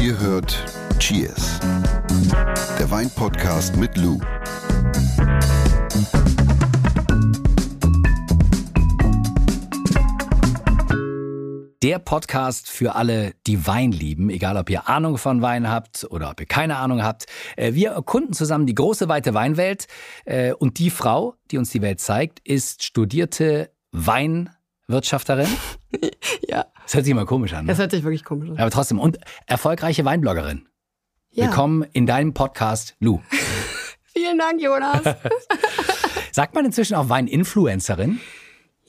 Ihr 0.00 0.18
hört 0.18 0.64
Cheers, 0.98 1.60
der 2.78 2.90
Weinpodcast 2.90 3.76
mit 3.76 3.96
Lou. 3.96 4.18
Der 11.82 11.98
Podcast 12.00 12.68
für 12.68 12.96
alle, 12.96 13.34
die 13.46 13.66
Wein 13.66 13.92
lieben, 13.92 14.30
egal 14.30 14.56
ob 14.56 14.68
ihr 14.68 14.88
Ahnung 14.88 15.16
von 15.16 15.42
Wein 15.42 15.68
habt 15.70 16.06
oder 16.10 16.30
ob 16.30 16.40
ihr 16.40 16.46
keine 16.46 16.76
Ahnung 16.76 17.02
habt. 17.02 17.26
Äh, 17.56 17.74
Wir 17.74 17.90
erkunden 17.90 18.32
zusammen 18.32 18.66
die 18.66 18.74
große, 18.74 19.08
weite 19.08 19.32
Weinwelt. 19.32 19.86
Äh, 20.24 20.52
Und 20.54 20.78
die 20.78 20.90
Frau, 20.90 21.34
die 21.50 21.58
uns 21.58 21.70
die 21.70 21.82
Welt 21.82 22.00
zeigt, 22.00 22.40
ist 22.46 22.82
studierte 22.82 23.70
Weinwirtschafterin. 24.88 25.46
Ja, 26.48 26.66
Das 26.84 26.94
hört 26.94 27.04
sich 27.04 27.12
immer 27.12 27.24
komisch 27.26 27.52
an. 27.52 27.66
das 27.66 27.76
Ne? 27.76 27.82
hört 27.82 27.90
sich 27.90 28.02
wirklich 28.02 28.24
komisch 28.24 28.48
an. 28.50 28.58
Aber 28.58 28.70
trotzdem. 28.70 28.98
Und 28.98 29.18
erfolgreiche 29.46 30.04
Weinbloggerin. 30.04 30.66
Ja. 31.30 31.46
Willkommen 31.46 31.84
in 31.92 32.06
deinem 32.06 32.32
Podcast, 32.34 32.94
Lou. 33.00 33.20
Vielen 34.14 34.38
Dank, 34.38 34.60
Jonas. 34.60 35.02
Sagt 36.32 36.54
man 36.54 36.64
inzwischen 36.64 36.94
auch 36.94 37.08
Weininfluencerin? 37.10 38.20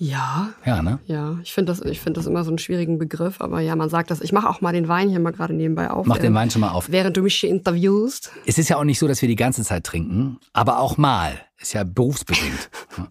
Ja, 0.01 0.49
Ja, 0.65 0.81
ne? 0.81 0.99
ja, 1.07 1.37
ich 1.43 1.53
finde 1.53 1.73
das, 1.73 1.81
ich 1.81 1.99
finde 1.99 2.19
das 2.19 2.25
immer 2.25 2.45
so 2.45 2.51
einen 2.51 2.57
schwierigen 2.57 2.97
Begriff, 2.97 3.41
aber 3.41 3.59
ja, 3.59 3.75
man 3.75 3.89
sagt 3.89 4.09
das. 4.11 4.21
Ich 4.21 4.31
mache 4.31 4.47
auch 4.49 4.61
mal 4.61 4.71
den 4.71 4.87
Wein 4.87 5.09
hier 5.09 5.19
mal 5.19 5.31
gerade 5.31 5.53
nebenbei 5.53 5.91
auf. 5.91 6.05
Mach 6.05 6.17
den 6.17 6.33
Wein 6.33 6.49
schon 6.49 6.61
mal 6.61 6.71
auf. 6.71 6.89
Während 6.89 7.17
du 7.17 7.21
mich 7.21 7.35
hier 7.35 7.49
interviewst. 7.49 8.31
Es 8.45 8.57
ist 8.57 8.69
ja 8.69 8.77
auch 8.77 8.85
nicht 8.85 8.97
so, 8.97 9.09
dass 9.09 9.21
wir 9.21 9.27
die 9.27 9.35
ganze 9.35 9.63
Zeit 9.63 9.83
trinken, 9.83 10.39
aber 10.53 10.79
auch 10.79 10.97
mal. 10.97 11.33
Ist 11.61 11.73
ja 11.73 11.83
berufsbedingt. 11.83 12.69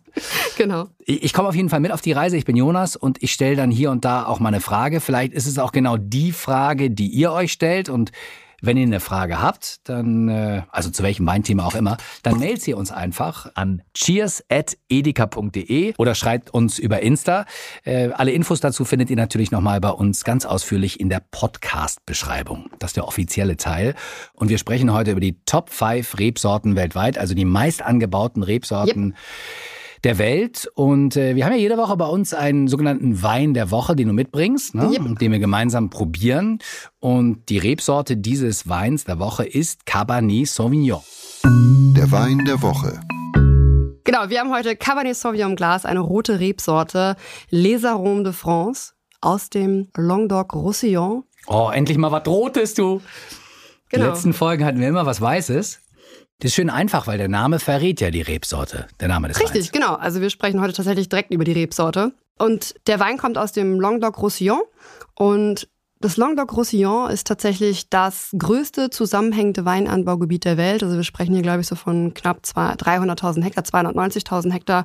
Genau. 0.56 0.88
Ich 1.04 1.22
ich 1.22 1.32
komme 1.32 1.48
auf 1.48 1.54
jeden 1.54 1.68
Fall 1.68 1.78
mit 1.78 1.92
auf 1.92 2.00
die 2.00 2.10
Reise. 2.10 2.36
Ich 2.36 2.44
bin 2.44 2.56
Jonas 2.56 2.96
und 2.96 3.22
ich 3.22 3.32
stelle 3.32 3.54
dann 3.54 3.70
hier 3.70 3.92
und 3.92 4.04
da 4.04 4.26
auch 4.26 4.40
mal 4.40 4.48
eine 4.48 4.60
Frage. 4.60 5.00
Vielleicht 5.00 5.32
ist 5.32 5.46
es 5.46 5.56
auch 5.56 5.70
genau 5.70 5.96
die 5.96 6.32
Frage, 6.32 6.90
die 6.90 7.06
ihr 7.06 7.30
euch 7.30 7.52
stellt. 7.52 7.88
Und 7.88 8.10
wenn 8.60 8.76
ihr 8.76 8.84
eine 8.84 9.00
Frage 9.00 9.40
habt, 9.40 9.88
dann, 9.88 10.28
äh, 10.28 10.62
also 10.70 10.90
zu 10.90 11.02
welchem 11.02 11.26
Weinthema 11.26 11.64
auch 11.64 11.74
immer, 11.74 11.96
dann 12.22 12.38
mailt 12.38 12.60
sie 12.60 12.74
uns 12.74 12.90
einfach 12.90 13.50
an 13.54 13.82
cheers.edeka.de 13.94 15.94
oder 15.96 16.14
schreibt 16.14 16.50
uns 16.50 16.78
über 16.78 17.00
Insta. 17.00 17.46
Äh, 17.84 18.08
alle 18.08 18.32
Infos 18.32 18.60
dazu 18.60 18.84
findet 18.84 19.10
ihr 19.10 19.16
natürlich 19.16 19.50
nochmal 19.50 19.80
bei 19.80 19.90
uns 19.90 20.24
ganz 20.24 20.44
ausführlich 20.44 20.98
in 20.98 21.08
der 21.08 21.22
Podcast-Beschreibung. 21.30 22.70
Das 22.78 22.90
ist 22.90 22.96
der 22.96 23.06
offizielle 23.06 23.56
Teil. 23.56 23.94
Und 24.32 24.48
wir 24.48 24.58
sprechen 24.58 24.92
heute 24.92 25.12
über 25.12 25.20
die 25.20 25.38
Top 25.46 25.70
5 25.70 26.18
Rebsorten 26.18 26.76
weltweit, 26.76 27.18
also 27.18 27.34
die 27.34 27.44
meist 27.44 27.82
angebauten 27.82 28.42
Rebsorten 28.42 29.14
der 30.04 30.18
Welt. 30.18 30.70
Und 30.74 31.16
äh, 31.16 31.34
wir 31.36 31.44
haben 31.44 31.52
ja 31.52 31.58
jede 31.58 31.76
Woche 31.76 31.96
bei 31.96 32.06
uns 32.06 32.34
einen 32.34 32.68
sogenannten 32.68 33.22
Wein 33.22 33.54
der 33.54 33.70
Woche, 33.70 33.96
den 33.96 34.08
du 34.08 34.14
mitbringst, 34.14 34.74
ne? 34.74 34.90
Yep. 34.90 35.18
den 35.18 35.32
wir 35.32 35.38
gemeinsam 35.38 35.90
probieren. 35.90 36.58
Und 37.00 37.48
die 37.48 37.58
Rebsorte 37.58 38.16
dieses 38.16 38.68
Weins 38.68 39.04
der 39.04 39.18
Woche 39.18 39.44
ist 39.44 39.86
Cabernet 39.86 40.46
Sauvignon. 40.48 41.00
Der 41.96 42.10
Wein 42.12 42.44
der 42.44 42.60
Woche. 42.62 43.00
Genau, 44.04 44.30
wir 44.30 44.40
haben 44.40 44.50
heute 44.52 44.74
Cabernet 44.76 45.16
Sauvignon 45.16 45.50
im 45.50 45.56
Glas, 45.56 45.84
eine 45.84 46.00
rote 46.00 46.40
Rebsorte, 46.40 47.16
Les 47.50 47.84
Aromes 47.84 48.24
de 48.24 48.32
France 48.32 48.92
aus 49.20 49.50
dem 49.50 49.88
Languedoc-Roussillon. 49.96 51.24
Oh, 51.46 51.70
endlich 51.72 51.98
mal 51.98 52.10
was 52.12 52.26
Rotes, 52.26 52.74
du. 52.74 53.00
Die 53.90 53.96
Genau. 53.96 54.06
letzten 54.10 54.32
Folgen 54.32 54.64
hatten 54.64 54.80
wir 54.80 54.88
immer 54.88 55.06
was 55.06 55.20
Weißes. 55.20 55.80
Das 56.40 56.50
ist 56.50 56.54
schön 56.54 56.70
einfach, 56.70 57.06
weil 57.06 57.18
der 57.18 57.28
Name 57.28 57.58
verrät 57.58 58.00
ja 58.00 58.10
die 58.10 58.22
Rebsorte, 58.22 58.86
der 59.00 59.08
Name 59.08 59.28
des 59.28 59.40
Richtig, 59.40 59.62
Weins. 59.64 59.72
genau. 59.72 59.94
Also 59.96 60.20
wir 60.20 60.30
sprechen 60.30 60.60
heute 60.60 60.72
tatsächlich 60.72 61.08
direkt 61.08 61.32
über 61.32 61.44
die 61.44 61.52
Rebsorte. 61.52 62.12
Und 62.38 62.74
der 62.86 63.00
Wein 63.00 63.18
kommt 63.18 63.36
aus 63.38 63.50
dem 63.52 63.80
Languedoc-Roussillon. 63.80 64.60
Und 65.16 65.68
das 66.00 66.16
Languedoc-Roussillon 66.16 67.10
ist 67.10 67.26
tatsächlich 67.26 67.90
das 67.90 68.30
größte 68.38 68.90
zusammenhängende 68.90 69.64
Weinanbaugebiet 69.64 70.44
der 70.44 70.56
Welt. 70.56 70.84
Also 70.84 70.94
wir 70.94 71.02
sprechen 71.02 71.32
hier, 71.34 71.42
glaube 71.42 71.62
ich, 71.62 71.66
so 71.66 71.74
von 71.74 72.14
knapp 72.14 72.46
zwei- 72.46 72.74
300.000 72.74 73.42
Hektar, 73.42 73.64
290.000 73.64 74.52
Hektar. 74.52 74.84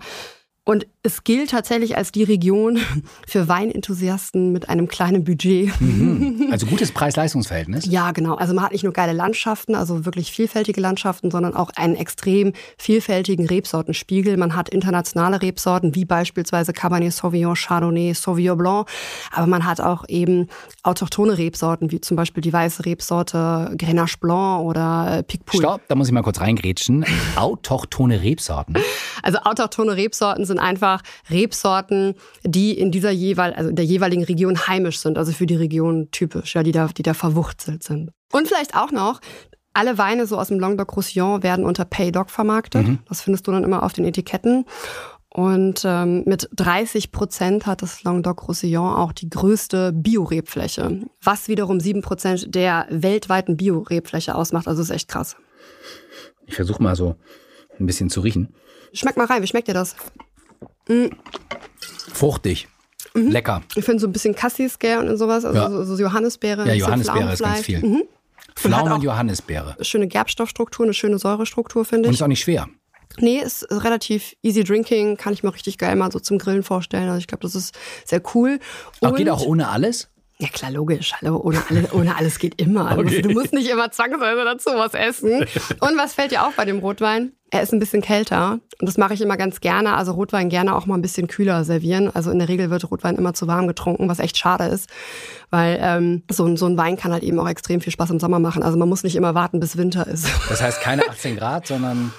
Und 0.65 0.87
es 1.05 1.25
gilt 1.25 1.49
tatsächlich 1.49 1.97
als 1.97 2.13
die 2.13 2.23
Region 2.23 2.79
für 3.27 3.49
Weinenthusiasten 3.49 4.53
mit 4.53 4.69
einem 4.69 4.87
kleinen 4.87 5.25
Budget. 5.25 5.69
Mhm. 5.81 6.47
Also 6.49 6.65
gutes 6.65 6.93
Preis-Leistungs-Verhältnis. 6.93 7.85
Ja, 7.85 8.11
genau. 8.11 8.35
Also 8.35 8.53
man 8.53 8.63
hat 8.63 8.71
nicht 8.71 8.85
nur 8.85 8.93
geile 8.93 9.11
Landschaften, 9.11 9.75
also 9.75 10.05
wirklich 10.05 10.31
vielfältige 10.31 10.79
Landschaften, 10.79 11.29
sondern 11.29 11.55
auch 11.55 11.71
einen 11.75 11.95
extrem 11.95 12.53
vielfältigen 12.77 13.47
Rebsortenspiegel. 13.47 14.37
Man 14.37 14.55
hat 14.55 14.69
internationale 14.69 15.41
Rebsorten, 15.41 15.93
wie 15.93 16.05
beispielsweise 16.05 16.71
Cabernet 16.71 17.11
Sauvignon, 17.11 17.55
Chardonnay, 17.55 18.13
Sauvignon 18.13 18.57
Blanc. 18.57 18.87
Aber 19.31 19.47
man 19.47 19.65
hat 19.65 19.81
auch 19.81 20.05
eben 20.07 20.47
autochthone 20.83 21.37
Rebsorten, 21.37 21.91
wie 21.91 21.99
zum 21.99 22.15
Beispiel 22.15 22.41
die 22.41 22.53
weiße 22.53 22.85
Rebsorte 22.85 23.73
Grenache 23.77 24.17
Blanc 24.21 24.63
oder 24.63 25.17
äh, 25.17 25.23
Picpoul. 25.23 25.59
Stopp, 25.59 25.81
da 25.89 25.95
muss 25.95 26.07
ich 26.07 26.13
mal 26.13 26.23
kurz 26.23 26.39
reingrätschen. 26.39 27.05
Autochtone 27.35 28.21
Rebsorten. 28.21 28.77
Also 29.25 29.39
autochthone 29.39 29.95
Rebsorten 29.95 30.43
sind 30.43 30.59
einfach 30.59 30.92
Rebsorten, 31.29 32.15
die 32.43 32.77
in 32.77 32.91
dieser 32.91 33.11
jeweil, 33.11 33.53
also 33.53 33.69
in 33.69 33.75
der 33.75 33.85
jeweiligen 33.85 34.23
Region 34.23 34.67
heimisch 34.67 34.99
sind, 34.99 35.17
also 35.17 35.31
für 35.31 35.45
die 35.45 35.55
Region 35.55 36.09
typisch, 36.11 36.55
ja, 36.55 36.63
die 36.63 36.71
da, 36.71 36.87
die 36.87 37.03
da 37.03 37.13
verwurzelt 37.13 37.83
sind. 37.83 38.11
Und 38.31 38.47
vielleicht 38.47 38.75
auch 38.75 38.91
noch, 38.91 39.19
alle 39.73 39.97
Weine 39.97 40.27
so 40.27 40.37
aus 40.37 40.49
dem 40.49 40.59
Languedoc-Roussillon 40.59 41.41
werden 41.41 41.65
unter 41.65 41.85
Paydoc 41.85 42.29
vermarktet. 42.29 42.85
Das 43.09 43.21
findest 43.21 43.47
du 43.47 43.51
dann 43.51 43.63
immer 43.63 43.83
auf 43.83 43.93
den 43.93 44.05
Etiketten. 44.05 44.65
Und 45.29 45.81
ähm, 45.83 46.23
mit 46.27 46.47
30 46.55 47.11
Prozent 47.11 47.65
hat 47.65 47.81
das 47.81 48.03
Languedoc-Roussillon 48.03 48.93
auch 48.93 49.13
die 49.13 49.31
größte 49.31 49.91
Bio-Rebfläche, 49.91 51.01
was 51.23 51.47
wiederum 51.47 51.79
7 51.79 52.03
Prozent 52.03 52.53
der 52.53 52.85
weltweiten 52.91 53.57
Bio-Rebfläche 53.57 54.35
ausmacht. 54.35 54.67
Also 54.67 54.83
ist 54.83 54.91
echt 54.91 55.09
krass. 55.09 55.35
Ich 56.45 56.53
versuche 56.53 56.83
mal 56.83 56.95
so 56.95 57.15
ein 57.79 57.87
bisschen 57.87 58.11
zu 58.11 58.21
riechen. 58.21 58.53
Schmeck 58.93 59.17
mal 59.17 59.25
rein, 59.25 59.41
wie 59.41 59.47
schmeckt 59.47 59.67
dir 59.67 59.73
das? 59.73 59.95
Fruchtig. 62.13 62.67
Mhm. 63.13 63.29
Lecker. 63.29 63.61
Ich 63.75 63.85
finde 63.85 63.99
so 63.99 64.07
ein 64.07 64.11
bisschen 64.13 64.35
Cassis-Gär 64.35 64.99
und 64.99 65.17
sowas, 65.17 65.45
also 65.45 65.57
Ja. 65.57 65.69
so, 65.69 65.83
so 65.95 66.01
Johannisbeere. 66.01 66.67
Ja, 66.67 66.73
Johannisbeere 66.73 67.33
ist 67.33 67.43
ganz 67.43 67.59
viel. 67.61 67.79
Mhm. 67.79 68.03
Pflaumen 68.55 68.91
auch- 68.91 68.95
und 68.95 69.03
Johannisbeere. 69.03 69.75
Schöne 69.81 70.07
Gerbstoffstruktur, 70.07 70.85
eine 70.85 70.93
schöne 70.93 71.17
Säurestruktur, 71.19 71.85
finde 71.85 72.07
Und 72.07 72.13
ich. 72.13 72.19
ist 72.19 72.23
auch 72.23 72.27
nicht 72.27 72.41
schwer. 72.41 72.67
Nee, 73.19 73.39
ist 73.39 73.67
relativ 73.69 74.35
easy 74.41 74.63
drinking, 74.63 75.17
kann 75.17 75.33
ich 75.33 75.43
mir 75.43 75.53
richtig 75.53 75.77
geil 75.77 75.95
mal 75.95 76.11
so 76.11 76.19
zum 76.19 76.39
Grillen 76.39 76.63
vorstellen. 76.63 77.07
Also 77.09 77.19
ich 77.19 77.27
glaube, 77.27 77.43
das 77.43 77.53
ist 77.53 77.75
sehr 78.05 78.21
cool. 78.33 78.59
Auch 79.01 79.09
Und- 79.09 79.15
geht 79.17 79.29
auch 79.29 79.45
ohne 79.45 79.69
alles? 79.69 80.09
Ja 80.39 80.47
klar, 80.47 80.71
logisch. 80.71 81.13
Hallo, 81.21 81.37
ohne, 81.37 81.61
alle, 81.69 81.87
ohne 81.93 82.15
alles 82.17 82.39
geht 82.39 82.59
immer. 82.59 82.87
Also 82.89 83.01
Okay. 83.01 83.21
Du 83.21 83.29
musst 83.29 83.53
nicht 83.53 83.69
immer 83.69 83.91
zwangsweise 83.91 84.43
dazu 84.43 84.71
was 84.73 84.95
essen. 84.95 85.31
Und 85.79 85.97
was 85.97 86.15
fällt 86.15 86.31
dir 86.31 86.45
auf 86.47 86.55
bei 86.55 86.65
dem 86.65 86.79
Rotwein? 86.79 87.33
Er 87.53 87.61
ist 87.61 87.71
ein 87.71 87.79
bisschen 87.79 88.01
kälter. 88.01 88.59
Und 88.79 88.87
das 88.87 88.97
mache 88.97 89.13
ich 89.13 89.21
immer 89.21 89.37
ganz 89.37 89.61
gerne. 89.61 89.93
Also 89.95 90.13
Rotwein 90.13 90.49
gerne 90.49 90.75
auch 90.75 90.87
mal 90.87 90.95
ein 90.95 91.01
bisschen 91.03 91.27
kühler 91.27 91.63
servieren. 91.63 92.09
Also 92.13 92.31
in 92.31 92.39
der 92.39 92.49
Regel 92.49 92.71
wird 92.71 92.89
Rotwein 92.89 93.15
immer 93.15 93.35
zu 93.35 93.45
warm 93.47 93.67
getrunken, 93.67 94.09
was 94.09 94.17
echt 94.17 94.37
schade 94.37 94.65
ist. 94.65 94.89
Weil 95.51 95.77
ähm, 95.79 96.23
so, 96.31 96.45
ein- 96.45 96.57
so 96.57 96.65
ein 96.65 96.77
Wein 96.77 96.97
kann 96.97 97.11
halt 97.11 97.21
eben 97.23 97.37
auch 97.39 97.47
extrem 97.47 97.79
viel 97.79 97.93
Spaß 97.93 98.09
im 98.09 98.19
Sommer 98.19 98.39
machen. 98.39 98.63
Also 98.63 98.77
man 98.77 98.89
muss 98.89 99.03
nicht 99.03 99.15
immer 99.15 99.35
warten, 99.35 99.59
bis 99.59 99.77
Winter 99.77 100.07
ist. 100.07 100.27
Das 100.49 100.61
heißt 100.63 100.81
keine 100.81 101.07
18 101.07 101.35
Grad, 101.37 101.67
sondern 101.67 102.11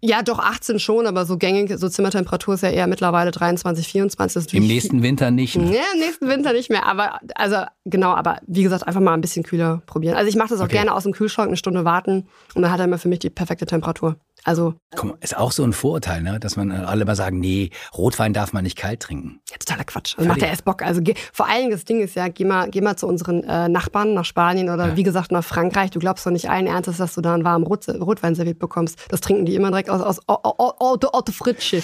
Ja, 0.00 0.22
doch 0.22 0.38
18 0.38 0.78
schon, 0.78 1.06
aber 1.06 1.26
so 1.26 1.36
gängig, 1.36 1.70
so 1.76 1.88
Zimmertemperatur 1.88 2.54
ist 2.54 2.62
ja 2.62 2.70
eher 2.70 2.86
mittlerweile 2.86 3.30
23, 3.30 3.88
24. 3.88 4.34
Das 4.34 4.44
ist 4.46 4.54
im 4.54 4.66
nächsten 4.66 5.02
Winter 5.02 5.30
nicht. 5.30 5.56
ne? 5.56 5.74
Ja, 5.74 5.82
im 5.92 5.98
nächsten 6.00 6.28
Winter 6.28 6.52
nicht 6.54 6.70
mehr. 6.70 6.86
Aber 6.86 7.18
also 7.34 7.56
genau, 7.84 8.14
aber 8.14 8.38
wie 8.46 8.62
gesagt, 8.62 8.86
einfach 8.86 9.00
mal 9.00 9.12
ein 9.12 9.20
bisschen 9.20 9.42
kühler 9.42 9.82
probieren. 9.86 10.16
Also 10.16 10.28
ich 10.30 10.36
mache 10.36 10.48
das 10.50 10.60
auch 10.60 10.64
Okay. 10.64 10.76
gerne 10.76 10.94
aus 10.94 11.02
dem 11.02 11.12
Kühlschrank 11.12 11.48
eine 11.48 11.56
Stunde 11.58 11.84
warten 11.84 12.26
und 12.54 12.62
dann 12.62 12.70
hat 12.70 12.78
er 12.78 12.86
immer 12.86 12.98
für 12.98 13.08
mich 13.08 13.18
die 13.18 13.28
perfekte 13.30 13.66
Temperatur. 13.66 14.16
Also 14.44 14.74
mal, 15.02 15.16
ist 15.20 15.36
auch 15.36 15.52
so 15.52 15.64
ein 15.64 15.72
Vorurteil, 15.72 16.22
ne? 16.22 16.40
dass 16.40 16.56
man 16.56 16.70
äh, 16.70 16.74
alle 16.74 17.02
immer 17.02 17.14
sagen, 17.14 17.38
nee, 17.38 17.70
Rotwein 17.96 18.32
darf 18.32 18.52
man 18.52 18.64
nicht 18.64 18.76
kalt 18.76 19.00
trinken. 19.00 19.40
ja, 19.50 19.56
totaler 19.58 19.84
Quatsch. 19.84 20.14
Also 20.16 20.28
macht 20.28 20.42
er 20.42 20.48
erst 20.48 20.64
Bock. 20.64 20.82
Also 20.82 21.02
geh, 21.02 21.14
vor 21.32 21.46
allen 21.46 21.58
Dingen 21.58 21.70
das 21.72 21.84
Ding 21.84 22.00
ist 22.00 22.14
ja, 22.14 22.28
geh 22.28 22.44
mal, 22.44 22.70
geh 22.70 22.80
mal 22.80 22.96
zu 22.96 23.06
unseren 23.06 23.44
äh, 23.44 23.68
Nachbarn 23.68 24.14
nach 24.14 24.24
Spanien 24.24 24.70
oder 24.70 24.96
wie 24.96 25.02
gesagt 25.02 25.32
nach 25.32 25.44
Frankreich. 25.44 25.90
Du 25.90 25.98
glaubst 25.98 26.24
doch 26.26 26.30
nicht 26.30 26.50
allen 26.50 26.66
Ernstes, 26.66 26.96
dass 26.98 27.14
du 27.14 27.20
da 27.20 27.34
einen 27.34 27.44
warmen 27.44 27.64
Rot 27.64 27.88
Rotwein 27.88 28.34
serviert 28.34 28.58
bekommst. 28.58 28.98
Das 29.08 29.20
trinken 29.20 29.46
die 29.46 29.54
immer 29.54 29.68
direkt 29.68 29.90
aus 29.90 30.02
aus 30.02 30.20
Auto 30.26 31.32
Fritsche. 31.32 31.82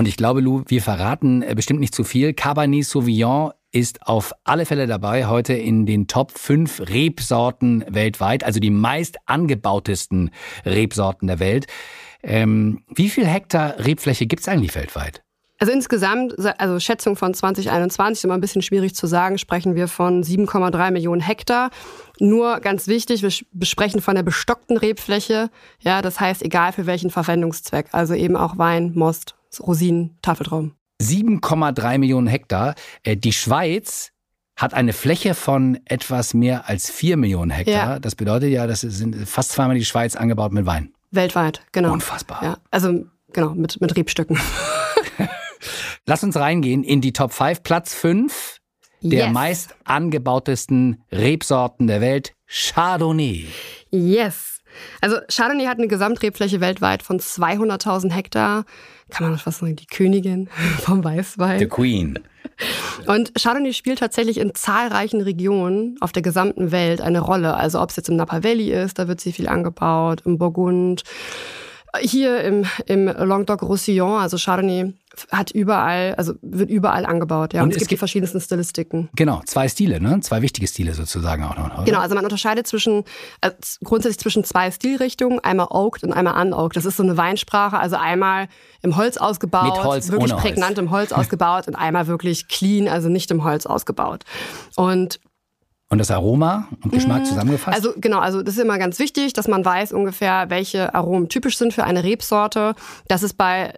Und 0.00 0.08
ich 0.08 0.16
glaube, 0.16 0.40
Lou, 0.40 0.62
wir 0.66 0.80
verraten 0.80 1.42
äh, 1.42 1.54
bestimmt 1.54 1.80
nicht 1.80 1.94
zu 1.94 2.04
viel. 2.04 2.32
Cabernet 2.32 2.86
Sauvignon 2.86 3.52
ist 3.72 4.06
auf 4.06 4.32
alle 4.44 4.66
Fälle 4.66 4.86
dabei 4.86 5.26
heute 5.26 5.54
in 5.54 5.86
den 5.86 6.06
Top 6.06 6.32
5 6.32 6.88
Rebsorten 6.88 7.84
weltweit, 7.88 8.44
also 8.44 8.60
die 8.60 8.70
meist 8.70 9.18
angebautesten 9.26 10.30
Rebsorten 10.64 11.28
der 11.28 11.38
Welt. 11.38 11.66
Ähm, 12.22 12.84
wie 12.94 13.08
viel 13.08 13.26
Hektar 13.26 13.78
Rebfläche 13.78 14.26
gibt's 14.26 14.48
eigentlich 14.48 14.74
weltweit? 14.74 15.22
Also 15.60 15.74
insgesamt, 15.74 16.34
also 16.58 16.80
Schätzung 16.80 17.16
von 17.16 17.34
2021, 17.34 18.20
ist 18.20 18.24
immer 18.24 18.32
ein 18.32 18.40
bisschen 18.40 18.62
schwierig 18.62 18.94
zu 18.94 19.06
sagen, 19.06 19.36
sprechen 19.36 19.74
wir 19.74 19.88
von 19.88 20.24
7,3 20.24 20.90
Millionen 20.90 21.20
Hektar. 21.20 21.70
Nur 22.18 22.60
ganz 22.60 22.86
wichtig, 22.86 23.22
wir 23.22 23.30
besprechen 23.52 24.00
von 24.00 24.14
der 24.14 24.22
bestockten 24.22 24.78
Rebfläche. 24.78 25.50
Ja, 25.80 26.00
das 26.00 26.18
heißt, 26.18 26.42
egal 26.42 26.72
für 26.72 26.86
welchen 26.86 27.10
Verwendungszweck. 27.10 27.88
Also 27.92 28.14
eben 28.14 28.36
auch 28.36 28.56
Wein, 28.56 28.92
Most, 28.94 29.34
Rosinen, 29.60 30.16
Tafeltraum. 30.22 30.72
7,3 31.00 31.98
Millionen 31.98 32.26
Hektar. 32.26 32.74
Äh, 33.02 33.16
Die 33.16 33.32
Schweiz 33.32 34.12
hat 34.56 34.74
eine 34.74 34.92
Fläche 34.92 35.34
von 35.34 35.78
etwas 35.86 36.34
mehr 36.34 36.68
als 36.68 36.90
vier 36.90 37.16
Millionen 37.16 37.50
Hektar. 37.50 37.74
Ja. 37.94 37.98
Das 37.98 38.14
bedeutet 38.14 38.50
ja, 38.50 38.66
das 38.66 38.82
sind 38.82 39.16
fast 39.28 39.52
zweimal 39.52 39.76
die 39.76 39.84
Schweiz 39.84 40.16
angebaut 40.16 40.52
mit 40.52 40.66
Wein. 40.66 40.92
Weltweit, 41.10 41.62
genau. 41.72 41.92
Unfassbar. 41.92 42.42
Ja, 42.42 42.58
also 42.70 43.06
genau, 43.32 43.54
mit, 43.54 43.80
mit 43.80 43.96
Rebstücken. 43.96 44.38
Lass 46.06 46.22
uns 46.22 46.36
reingehen 46.36 46.82
in 46.84 47.00
die 47.00 47.12
Top 47.12 47.32
5. 47.32 47.62
Platz 47.62 47.94
5 47.94 48.58
der 49.02 49.26
Yes. 49.26 49.32
meist 49.32 49.74
angebautesten 49.84 51.02
Rebsorten 51.10 51.86
der 51.86 52.00
Welt, 52.02 52.34
Chardonnay. 52.46 53.46
Yes. 53.90 54.59
Also 55.00 55.18
Chardonnay 55.28 55.66
hat 55.66 55.78
eine 55.78 55.88
Gesamtrebfläche 55.88 56.60
weltweit 56.60 57.02
von 57.02 57.18
200.000 57.18 58.12
Hektar. 58.12 58.64
Kann 59.10 59.28
man 59.28 59.38
fast 59.38 59.60
sagen, 59.60 59.76
die 59.76 59.86
Königin 59.86 60.48
vom 60.80 61.02
Weißwein. 61.02 61.58
The 61.58 61.66
Queen. 61.66 62.18
Und 63.06 63.32
Chardonnay 63.34 63.72
spielt 63.72 64.00
tatsächlich 64.00 64.38
in 64.38 64.54
zahlreichen 64.54 65.20
Regionen 65.20 65.96
auf 66.00 66.12
der 66.12 66.22
gesamten 66.22 66.72
Welt 66.72 67.00
eine 67.00 67.20
Rolle. 67.20 67.54
Also 67.54 67.80
ob 67.80 67.90
es 67.90 67.96
jetzt 67.96 68.08
im 68.08 68.16
Napa 68.16 68.42
Valley 68.44 68.72
ist, 68.72 68.98
da 68.98 69.08
wird 69.08 69.20
sie 69.20 69.32
viel 69.32 69.48
angebaut, 69.48 70.22
im 70.24 70.38
Burgund, 70.38 71.02
hier 72.00 72.42
im, 72.44 72.64
im 72.86 73.06
Languedoc-Roussillon, 73.06 74.20
also 74.20 74.36
Chardonnay 74.36 74.92
hat 75.32 75.50
überall, 75.50 76.14
also 76.14 76.34
wird 76.40 76.70
überall 76.70 77.04
angebaut. 77.04 77.52
Ja. 77.52 77.62
Und 77.62 77.66
Und, 77.66 77.70
es 77.70 77.76
es 77.76 77.80
gibt 77.80 77.90
die 77.90 77.94
gibt- 77.94 77.98
verschiedensten 77.98 78.40
Stilistiken. 78.40 79.08
Genau, 79.16 79.42
zwei 79.44 79.68
Stile, 79.68 80.00
ne? 80.00 80.20
Zwei 80.20 80.40
wichtige 80.40 80.66
Stile 80.68 80.94
sozusagen 80.94 81.42
auch 81.42 81.56
noch. 81.56 81.74
Oder? 81.74 81.84
Genau, 81.84 81.98
also 81.98 82.14
man 82.14 82.22
unterscheidet 82.24 82.66
zwischen, 82.68 83.04
z- 83.42 83.78
grundsätzlich 83.82 84.18
zwischen 84.20 84.44
zwei 84.44 84.70
Stilrichtungen, 84.70 85.40
einmal 85.40 85.66
Oaked 85.70 86.04
und 86.04 86.12
einmal 86.12 86.40
Unoaked. 86.46 86.76
Das 86.76 86.84
ist 86.84 86.96
so 86.96 87.02
eine 87.02 87.16
Weinsprache, 87.16 87.76
also 87.78 87.96
einmal 87.96 88.46
im 88.82 88.96
Holz 88.96 89.16
ausgebaut, 89.16 89.74
Mit 89.76 89.84
Holz, 89.84 90.08
wirklich 90.10 90.32
ohne 90.32 90.34
Holz. 90.34 90.42
prägnant 90.42 90.78
im 90.78 90.90
Holz 90.92 91.10
ausgebaut 91.12 91.66
und 91.66 91.74
einmal 91.74 92.06
wirklich 92.06 92.46
clean, 92.48 92.86
also 92.88 93.08
nicht 93.08 93.30
im 93.32 93.42
Holz 93.42 93.66
ausgebaut. 93.66 94.22
Und 94.76 95.18
Und 95.90 95.98
das 95.98 96.12
Aroma 96.12 96.68
und 96.84 96.92
Geschmack 96.92 97.26
zusammengefasst? 97.26 97.76
also 97.76 97.92
genau, 97.96 98.20
also 98.20 98.42
das 98.42 98.54
ist 98.54 98.62
immer 98.62 98.78
ganz 98.78 99.00
wichtig, 99.00 99.32
dass 99.32 99.48
man 99.48 99.64
weiß 99.64 99.92
ungefähr, 99.92 100.48
welche 100.48 100.94
Aromen 100.94 101.28
typisch 101.28 101.58
sind 101.58 101.74
für 101.74 101.82
eine 101.82 102.04
Rebsorte. 102.04 102.76
Das 103.08 103.24
ist 103.24 103.34
bei 103.34 103.74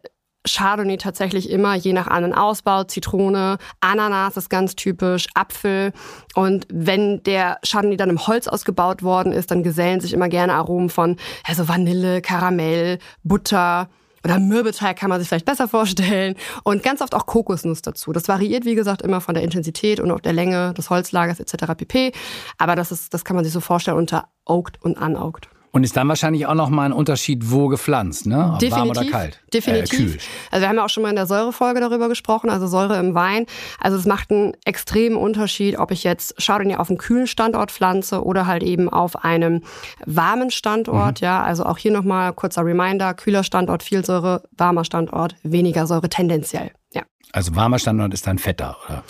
Chardonnay 0.47 0.99
tatsächlich 0.99 1.49
immer 1.49 1.75
je 1.75 1.93
nach 1.93 2.09
An- 2.09 2.25
und 2.25 2.35
Ausbau, 2.35 2.85
Zitrone, 2.85 3.59
Ananas 3.81 4.37
ist 4.37 4.51
ganz 4.51 4.77
typisch, 4.77 5.27
Apfel. 5.35 5.93
Und 6.35 6.67
wenn 6.71 7.23
der 7.23 7.59
Chardonnay 7.65 7.97
dann 7.97 8.11
im 8.11 8.27
Holz 8.27 8.47
ausgebaut 8.47 9.03
worden 9.03 9.33
ist, 9.33 9.51
dann 9.51 9.63
gesellen 9.63 10.01
sich 10.01 10.13
immer 10.13 10.29
gerne 10.29 10.55
Aromen 10.55 10.91
von 10.91 11.17
also 11.47 11.69
Vanille, 11.69 12.21
Karamell, 12.21 12.99
Butter. 13.23 13.89
Oder 14.25 14.39
Mürbeteig 14.39 14.97
kann 14.97 15.11
man 15.11 15.21
sich 15.21 15.29
vielleicht 15.29 15.47
besser 15.47 15.69
vorstellen. 15.69 16.37
Und 16.65 16.83
ganz 16.83 17.01
oft 17.01 17.15
auch 17.15 17.27
Kokosnuss 17.27 17.83
dazu. 17.83 18.13
Das 18.13 18.29
variiert, 18.29 18.65
wie 18.65 18.75
gesagt, 18.75 19.03
immer 19.03 19.21
von 19.21 19.35
der 19.35 19.43
Intensität 19.43 20.01
und 20.01 20.11
auch 20.11 20.21
der 20.21 20.33
Länge 20.33 20.75
des 20.75 20.91
Holzlagers 20.91 21.41
etc. 21.41 21.75
pp. 21.77 22.13
Aber 22.59 22.77
das, 22.77 22.93
ist, 22.93 23.15
das 23.15 23.25
kann 23.25 23.37
man 23.37 23.45
sich 23.45 23.53
so 23.53 23.61
vorstellen 23.61 23.97
unter 23.97 24.29
Oaked 24.45 24.83
und 24.83 25.01
Unoaked. 25.01 25.49
Und 25.75 25.85
ist 25.85 25.97
dann 25.97 26.07
wahrscheinlich 26.07 26.47
auch 26.47 26.55
nochmal 26.55 26.85
ein 26.85 26.93
Unterschied, 26.93 27.51
wo 27.51 27.69
gepflanzt, 27.69 28.27
ne? 28.27 28.53
Ob 28.53 28.59
Definitiv. 28.59 28.77
warm 28.77 28.91
oder 28.91 29.05
kalt. 29.07 29.41
Definitiv. 29.55 29.93
Äh, 29.93 29.97
kühl. 29.97 30.19
Also 30.51 30.63
wir 30.63 30.69
haben 30.69 30.77
ja 30.77 30.85
auch 30.85 30.91
schon 30.91 31.03
mal 31.03 31.09
in 31.09 31.17
der 31.17 31.27
Säurefolge 31.27 31.81
darüber 31.81 32.11
gesprochen, 32.11 32.51
also 32.51 32.67
Säure 32.67 32.99
im 32.99 33.15
Wein. 33.15 33.47
Also 33.81 33.97
es 33.97 34.05
macht 34.05 34.31
einen 34.31 34.53
extremen 34.67 35.17
Unterschied, 35.17 35.79
ob 35.79 35.91
ich 35.91 36.05
jetzt 36.05 36.37
Chardonnay 36.37 36.77
auf 36.77 36.91
einem 36.91 36.99
kühlen 36.99 37.27
Standort 37.27 37.73
pflanze 37.73 38.23
oder 38.23 38.47
halt 38.47 38.63
eben 38.63 38.91
auf 38.91 39.25
einem 39.25 39.63
warmen 40.05 40.51
Standort. 40.51 41.23
Mhm. 41.23 41.25
Ja, 41.25 41.43
also 41.43 41.65
auch 41.65 41.79
hier 41.79 41.91
nochmal 41.91 42.35
kurzer 42.35 42.67
Reminder: 42.67 43.15
kühler 43.15 43.43
Standort 43.43 43.83
viel 43.83 44.05
Säure, 44.05 44.43
warmer 44.55 44.85
Standort 44.85 45.37
weniger 45.43 45.87
Säure 45.87 46.11
tendenziell. 46.11 46.73
Ja. 46.93 47.03
Also 47.33 47.57
warmer 47.57 47.79
Standort 47.79 48.13
ist 48.13 48.27
dann 48.27 48.39
fetter, 48.39 48.77
oder? 48.85 49.05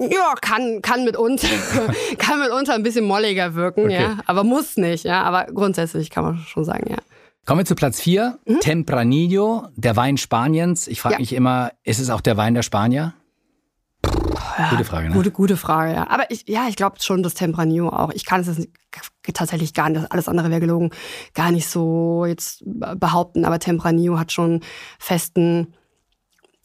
Ja, 0.00 0.34
kann, 0.40 0.80
kann 0.82 1.04
mitunter, 1.04 1.46
kann 2.18 2.40
mitunter 2.40 2.74
ein 2.74 2.82
bisschen 2.82 3.04
molliger 3.04 3.54
wirken, 3.54 3.84
Okay. 3.84 4.00
ja. 4.02 4.16
Aber 4.26 4.44
muss 4.44 4.76
nicht, 4.76 5.04
ja. 5.04 5.22
Aber 5.22 5.44
grundsätzlich 5.52 6.08
kann 6.10 6.24
man 6.24 6.38
schon 6.38 6.64
sagen, 6.64 6.90
ja. 6.90 6.96
Kommen 7.46 7.60
wir 7.60 7.64
zu 7.66 7.74
Platz 7.74 8.00
4. 8.00 8.38
Tempranillo, 8.60 9.66
der 9.76 9.96
Wein 9.96 10.16
Spaniens. 10.16 10.86
Ich 10.88 11.00
frage 11.00 11.14
Mhm. 11.16 11.18
Ja. 11.18 11.20
mich 11.20 11.32
immer, 11.34 11.70
ist 11.84 11.98
es 11.98 12.08
auch 12.10 12.20
der 12.20 12.36
Wein 12.36 12.54
der 12.54 12.62
Spanier? 12.62 13.14
Gute 14.70 14.84
Frage, 14.84 15.08
ne? 15.08 15.14
Gute, 15.14 15.30
gute 15.30 15.56
Frage, 15.56 15.92
ja. 15.94 16.08
Aber 16.10 16.30
ich, 16.30 16.44
ja, 16.48 16.66
ich 16.68 16.76
glaube 16.76 16.96
schon, 17.00 17.22
das 17.22 17.34
Tempranillo 17.34 17.88
auch. 17.88 18.10
Ich 18.12 18.24
kann 18.24 18.40
es 18.42 18.46
jetzt 18.46 18.68
tatsächlich 19.34 19.74
gar 19.74 19.88
nicht, 19.90 20.10
alles 20.12 20.28
andere 20.28 20.50
wäre 20.50 20.60
gelogen, 20.60 20.90
gar 21.34 21.50
nicht 21.50 21.68
so 21.68 22.24
jetzt 22.26 22.62
behaupten. 22.64 23.44
Aber 23.44 23.58
Tempranillo 23.58 24.18
hat 24.18 24.32
schon 24.32 24.60
festen, 24.98 25.74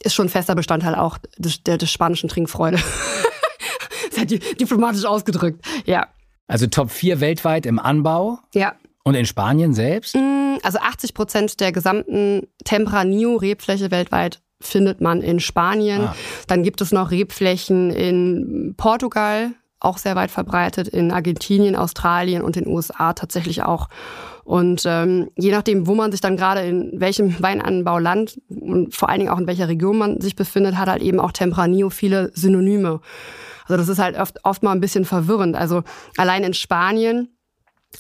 ist 0.03 0.13
schon 0.15 0.29
fester 0.29 0.55
Bestandteil 0.55 0.95
auch 0.95 1.17
des, 1.37 1.63
der, 1.63 1.77
des 1.77 1.91
spanischen 1.91 2.29
Trinkfreude. 2.29 2.77
Sehr 4.11 4.25
di- 4.25 4.39
diplomatisch 4.39 5.05
ausgedrückt. 5.05 5.65
Ja. 5.85 6.07
Also 6.47 6.67
Top 6.67 6.91
4 6.91 7.21
weltweit 7.21 7.65
im 7.65 7.79
Anbau 7.79 8.39
Ja. 8.53 8.75
und 9.03 9.15
in 9.15 9.25
Spanien 9.25 9.73
selbst? 9.73 10.15
Also 10.63 10.77
80 10.79 11.13
Prozent 11.13 11.59
der 11.59 11.71
gesamten 11.71 12.47
Tempranillo-Rebfläche 12.63 13.91
weltweit 13.91 14.41
findet 14.61 15.01
man 15.01 15.21
in 15.21 15.39
Spanien. 15.39 16.01
Ah. 16.01 16.15
Dann 16.47 16.63
gibt 16.63 16.81
es 16.81 16.91
noch 16.91 17.11
Rebflächen 17.11 17.89
in 17.91 18.73
Portugal, 18.77 19.51
auch 19.85 19.97
sehr 19.97 20.15
weit 20.15 20.31
verbreitet, 20.31 20.87
in 20.87 21.11
Argentinien, 21.11 21.75
Australien 21.75 22.41
und 22.41 22.55
den 22.55 22.67
USA 22.67 23.13
tatsächlich 23.13 23.63
auch. 23.63 23.87
Und 24.43 24.83
ähm, 24.85 25.29
je 25.35 25.51
nachdem, 25.51 25.87
wo 25.87 25.95
man 25.95 26.11
sich 26.11 26.21
dann 26.21 26.37
gerade 26.37 26.61
in 26.61 26.99
welchem 26.99 27.41
Weinanbauland 27.41 28.39
und 28.49 28.93
vor 28.93 29.09
allen 29.09 29.19
Dingen 29.19 29.31
auch 29.31 29.39
in 29.39 29.47
welcher 29.47 29.67
Region 29.67 29.97
man 29.97 30.21
sich 30.21 30.35
befindet, 30.35 30.77
hat 30.77 30.87
halt 30.87 31.01
eben 31.01 31.19
auch 31.19 31.31
Tempranillo 31.31 31.89
viele 31.89 32.31
Synonyme. 32.35 33.01
Also 33.67 33.77
das 33.77 33.89
ist 33.89 33.99
halt 33.99 34.19
oft, 34.19 34.43
oft 34.43 34.61
mal 34.61 34.71
ein 34.71 34.81
bisschen 34.81 35.05
verwirrend. 35.05 35.55
Also 35.55 35.83
allein 36.17 36.43
in 36.43 36.53
Spanien 36.53 37.29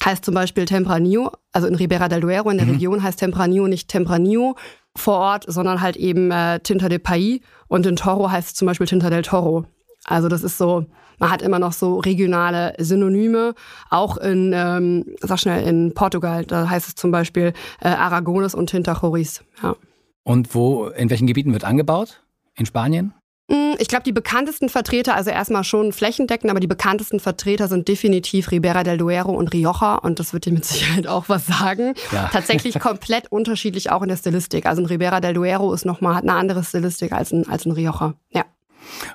heißt 0.03 0.25
zum 0.25 0.35
Beispiel 0.35 0.65
Tempranillo, 0.65 1.31
also 1.51 1.67
in 1.67 1.75
Ribera 1.75 2.09
del 2.09 2.21
Duero 2.21 2.49
in 2.49 2.57
der 2.57 2.67
Region 2.67 3.01
heißt 3.01 3.19
Tempranillo 3.19 3.67
nicht 3.67 3.87
Tempranillo 3.87 4.55
vor 4.95 5.17
Ort, 5.17 5.45
sondern 5.47 5.81
halt 5.81 5.95
eben 5.95 6.31
äh, 6.31 6.59
Tinta 6.59 6.89
de 6.89 6.99
País 6.99 7.41
und 7.67 7.85
in 7.85 7.95
Toro 7.95 8.29
heißt 8.29 8.49
es 8.49 8.53
zum 8.53 8.67
Beispiel 8.67 8.87
Tinta 8.87 9.09
del 9.09 9.23
Toro. 9.23 9.65
Also 10.05 10.27
das 10.27 10.43
ist 10.43 10.57
so, 10.57 10.85
man 11.19 11.31
hat 11.31 11.41
immer 11.41 11.59
noch 11.59 11.73
so 11.73 11.99
regionale 11.99 12.73
Synonyme, 12.77 13.53
auch 13.89 14.17
in, 14.17 14.51
ähm, 14.53 15.15
sag 15.21 15.39
schnell, 15.39 15.67
in 15.67 15.93
Portugal, 15.93 16.45
da 16.45 16.69
heißt 16.69 16.87
es 16.87 16.95
zum 16.95 17.11
Beispiel 17.11 17.53
äh, 17.81 17.87
Aragones 17.89 18.55
und 18.55 18.69
Tinta 18.69 18.95
Choris. 18.95 19.43
Ja. 19.63 19.75
Und 20.23 20.55
wo, 20.55 20.87
in 20.87 21.09
welchen 21.09 21.27
Gebieten 21.27 21.53
wird 21.53 21.63
angebaut? 21.63 22.21
In 22.57 22.65
Spanien? 22.65 23.13
Mm, 23.47 23.73
Ich 23.77 23.87
glaube, 23.87 24.03
die 24.03 24.11
bekanntesten 24.11 24.69
Vertreter, 24.69 25.13
also 25.15 25.29
erstmal 25.29 25.63
schon 25.63 25.91
flächendeckend, 25.93 26.49
aber 26.49 26.59
die 26.59 26.67
bekanntesten 26.67 27.19
Vertreter 27.19 27.67
sind 27.67 27.87
definitiv 27.87 28.49
Ribera 28.49 28.83
del 28.83 28.97
Duero 28.97 29.31
und 29.33 29.53
Rioja 29.53 29.95
und 29.97 30.19
das 30.19 30.33
wird 30.33 30.45
dir 30.45 30.53
mit 30.53 30.65
Sicherheit 30.65 31.05
auch 31.05 31.29
was 31.29 31.45
sagen. 31.45 31.93
Ja. 32.11 32.29
Tatsächlich 32.33 32.79
komplett 32.79 33.31
unterschiedlich 33.31 33.91
auch 33.91 34.01
in 34.01 34.09
der 34.09 34.17
Stilistik. 34.17 34.65
Also 34.65 34.81
ein 34.81 34.87
Ribera 34.87 35.19
del 35.19 35.35
Duero 35.35 35.73
ist 35.73 35.85
nochmal, 35.85 36.15
hat 36.15 36.23
eine 36.23 36.33
andere 36.33 36.63
Stilistik 36.63 37.11
als 37.11 37.31
ein, 37.31 37.47
als 37.47 37.65
ein 37.65 37.71
Rioja. 37.73 38.15
Ja. 38.31 38.45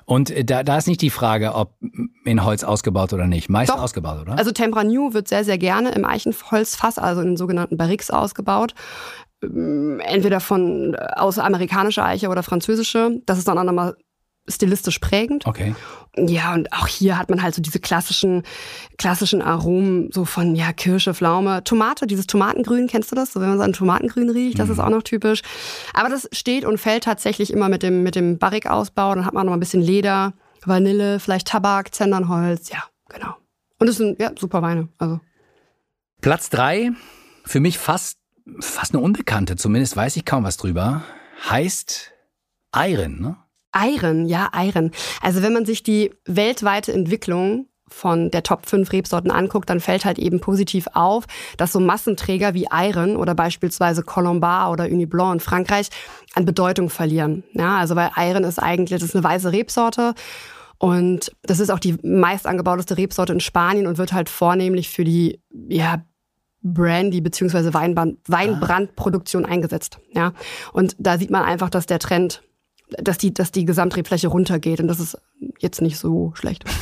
Und 0.05 0.31
äh, 0.31 0.43
da, 0.43 0.63
da 0.63 0.77
ist 0.77 0.87
nicht 0.87 1.01
die 1.01 1.09
Frage, 1.09 1.53
ob 1.53 1.75
in 2.25 2.43
Holz 2.43 2.63
ausgebaut 2.63 3.13
oder 3.13 3.27
nicht. 3.27 3.49
Meist 3.49 3.71
Doch. 3.71 3.81
ausgebaut, 3.81 4.21
oder? 4.21 4.37
Also 4.37 4.51
Tempranillo 4.51 5.13
wird 5.13 5.27
sehr, 5.27 5.43
sehr 5.43 5.57
gerne 5.57 5.91
im 5.91 6.05
Eichenholzfass, 6.05 6.97
also 6.97 7.21
in 7.21 7.29
den 7.29 7.37
sogenannten 7.37 7.77
Barriques 7.77 8.11
ausgebaut. 8.11 8.73
Ähm, 9.43 9.99
Entweder 10.03 10.39
von 10.39 10.95
aus 10.95 11.39
amerikanischer 11.39 12.05
Eiche 12.05 12.29
oder 12.29 12.43
französische. 12.43 13.21
Das 13.25 13.37
ist 13.37 13.47
dann 13.47 13.57
auch 13.57 13.63
nochmal 13.63 13.95
stilistisch 14.47 14.99
prägend. 14.99 15.45
okay. 15.45 15.75
Ja, 16.17 16.53
und 16.53 16.73
auch 16.73 16.87
hier 16.87 17.17
hat 17.17 17.29
man 17.29 17.41
halt 17.41 17.55
so 17.55 17.61
diese 17.61 17.79
klassischen, 17.79 18.43
klassischen 18.97 19.41
Aromen, 19.41 20.11
so 20.11 20.25
von, 20.25 20.55
ja, 20.55 20.73
Kirsche, 20.73 21.13
Pflaume, 21.13 21.63
Tomate, 21.63 22.05
dieses 22.05 22.27
Tomatengrün, 22.27 22.87
kennst 22.87 23.11
du 23.11 23.15
das? 23.15 23.31
So, 23.31 23.39
wenn 23.39 23.47
man 23.47 23.57
so 23.57 23.63
an 23.63 23.71
Tomatengrün 23.71 24.29
riecht, 24.29 24.59
das 24.59 24.67
ist 24.67 24.79
auch 24.79 24.89
noch 24.89 25.03
typisch. 25.03 25.41
Aber 25.93 26.09
das 26.09 26.27
steht 26.33 26.65
und 26.65 26.79
fällt 26.79 27.05
tatsächlich 27.05 27.53
immer 27.53 27.69
mit 27.69 27.81
dem, 27.81 28.03
mit 28.03 28.15
dem 28.15 28.39
Barrik-Ausbau. 28.39 29.15
Dann 29.15 29.25
hat 29.25 29.33
man 29.33 29.45
noch 29.45 29.53
ein 29.53 29.61
bisschen 29.61 29.81
Leder, 29.81 30.33
Vanille, 30.65 31.21
vielleicht 31.21 31.47
Tabak, 31.47 31.95
Zendernholz, 31.95 32.69
ja, 32.69 32.83
genau. 33.07 33.35
Und 33.79 33.87
es 33.87 33.95
sind, 33.95 34.19
ja, 34.19 34.31
super 34.37 34.61
Weine, 34.61 34.89
also. 34.97 35.21
Platz 36.19 36.49
3, 36.49 36.91
für 37.45 37.61
mich 37.61 37.77
fast, 37.77 38.17
fast 38.59 38.93
eine 38.93 39.01
Unbekannte, 39.01 39.55
zumindest 39.55 39.95
weiß 39.95 40.17
ich 40.17 40.25
kaum 40.25 40.43
was 40.43 40.57
drüber, 40.57 41.03
heißt 41.49 42.11
Iron, 42.75 43.21
ne? 43.21 43.37
Eiren, 43.71 44.25
ja, 44.25 44.49
Eiren. 44.51 44.91
Also 45.21 45.41
wenn 45.41 45.53
man 45.53 45.65
sich 45.65 45.83
die 45.83 46.11
weltweite 46.25 46.93
Entwicklung 46.93 47.67
von 47.87 48.31
der 48.31 48.43
Top 48.43 48.65
5 48.65 48.91
Rebsorten 48.91 49.31
anguckt, 49.31 49.69
dann 49.69 49.79
fällt 49.79 50.05
halt 50.05 50.17
eben 50.17 50.39
positiv 50.39 50.87
auf, 50.93 51.25
dass 51.57 51.73
so 51.73 51.79
Massenträger 51.79 52.53
wie 52.53 52.71
Eiren 52.71 53.17
oder 53.17 53.35
beispielsweise 53.35 54.03
Colombard 54.03 54.71
oder 54.71 54.85
Uni 54.85 55.05
Blanc 55.05 55.33
in 55.33 55.39
Frankreich 55.39 55.89
an 56.33 56.45
Bedeutung 56.45 56.89
verlieren. 56.89 57.43
Ja, 57.53 57.77
also 57.77 57.95
weil 57.95 58.11
Eiren 58.15 58.43
ist 58.43 58.59
eigentlich, 58.59 58.99
das 58.99 59.09
ist 59.09 59.15
eine 59.15 59.23
weiße 59.23 59.51
Rebsorte 59.51 60.13
und 60.77 61.31
das 61.43 61.59
ist 61.59 61.69
auch 61.69 61.79
die 61.79 61.97
meist 62.01 62.47
angebauteste 62.47 62.97
Rebsorte 62.97 63.33
in 63.33 63.39
Spanien 63.39 63.87
und 63.87 63.97
wird 63.97 64.13
halt 64.13 64.29
vornehmlich 64.29 64.89
für 64.89 65.03
die, 65.03 65.41
ja, 65.67 66.03
Brandy 66.63 67.21
bzw. 67.21 67.73
Weinbrand, 67.73 68.19
Weinbrandproduktion 68.27 69.45
eingesetzt. 69.45 69.99
Ja, 70.13 70.33
und 70.73 70.95
da 70.99 71.17
sieht 71.17 71.31
man 71.31 71.43
einfach, 71.43 71.69
dass 71.69 71.87
der 71.87 71.99
Trend 71.99 72.43
dass 72.97 73.17
die, 73.17 73.33
dass 73.33 73.51
die 73.51 73.65
Gesamtrebfläche 73.65 74.27
runtergeht. 74.27 74.79
Und 74.79 74.87
das 74.87 74.99
ist 74.99 75.17
jetzt 75.59 75.81
nicht 75.81 75.97
so 75.97 76.33
schlecht. 76.35 76.65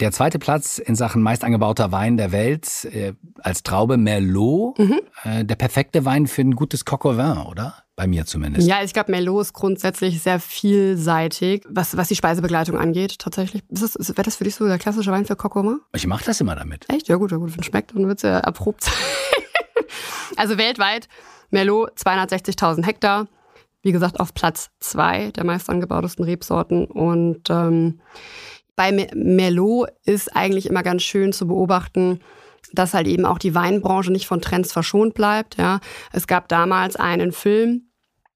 Der 0.00 0.12
zweite 0.12 0.38
Platz 0.38 0.78
in 0.78 0.94
Sachen 0.94 1.22
meist 1.22 1.42
angebauter 1.42 1.90
Wein 1.90 2.16
der 2.16 2.30
Welt 2.30 2.84
äh, 2.84 3.14
als 3.40 3.64
Traube 3.64 3.96
Merlot. 3.96 4.78
Mhm. 4.78 5.00
Äh, 5.24 5.44
der 5.44 5.56
perfekte 5.56 6.04
Wein 6.04 6.28
für 6.28 6.42
ein 6.42 6.54
gutes 6.54 6.84
Coq 6.84 7.04
au 7.04 7.16
vin, 7.16 7.38
oder? 7.38 7.74
Bei 7.96 8.06
mir 8.06 8.24
zumindest. 8.24 8.68
Ja, 8.68 8.84
ich 8.84 8.92
glaube, 8.92 9.10
Merlot 9.10 9.42
ist 9.42 9.54
grundsätzlich 9.54 10.22
sehr 10.22 10.38
vielseitig, 10.38 11.64
was, 11.68 11.96
was 11.96 12.06
die 12.06 12.14
Speisebegleitung 12.14 12.78
angeht, 12.78 13.18
tatsächlich. 13.18 13.64
Wäre 13.68 14.22
das 14.22 14.36
für 14.36 14.44
dich 14.44 14.54
so 14.54 14.68
der 14.68 14.78
klassische 14.78 15.10
Wein 15.10 15.24
für 15.24 15.34
Coq 15.34 15.56
au 15.56 15.64
vin? 15.64 15.80
Ich 15.92 16.06
mache 16.06 16.24
das 16.24 16.40
immer 16.40 16.54
damit. 16.54 16.86
Echt? 16.88 17.08
Ja 17.08 17.16
gut, 17.16 17.32
ja 17.32 17.38
gut. 17.38 17.52
Wenn 17.52 17.60
es 17.60 17.66
schmeckt, 17.66 17.92
dann 17.92 18.06
wird 18.06 18.18
es 18.18 18.22
ja 18.22 18.38
erprobt 18.38 18.84
sein. 18.84 18.94
also 20.36 20.58
weltweit 20.58 21.08
Merlot 21.50 21.92
260.000 21.98 22.84
Hektar. 22.84 23.28
Wie 23.82 23.92
gesagt, 23.92 24.20
auf 24.20 24.34
Platz 24.34 24.70
zwei 24.80 25.30
der 25.30 25.44
meist 25.44 25.70
angebautesten 25.70 26.24
Rebsorten. 26.24 26.86
Und 26.86 27.48
ähm, 27.50 28.00
bei 28.76 29.08
Merlot 29.14 29.90
ist 30.04 30.34
eigentlich 30.34 30.66
immer 30.66 30.82
ganz 30.82 31.02
schön 31.02 31.32
zu 31.32 31.46
beobachten, 31.46 32.20
dass 32.72 32.94
halt 32.94 33.06
eben 33.06 33.24
auch 33.24 33.38
die 33.38 33.54
Weinbranche 33.54 34.12
nicht 34.12 34.26
von 34.26 34.40
Trends 34.40 34.72
verschont 34.72 35.14
bleibt. 35.14 35.56
Ja. 35.56 35.80
Es 36.12 36.26
gab 36.26 36.48
damals 36.48 36.96
einen 36.96 37.32
Film, 37.32 37.88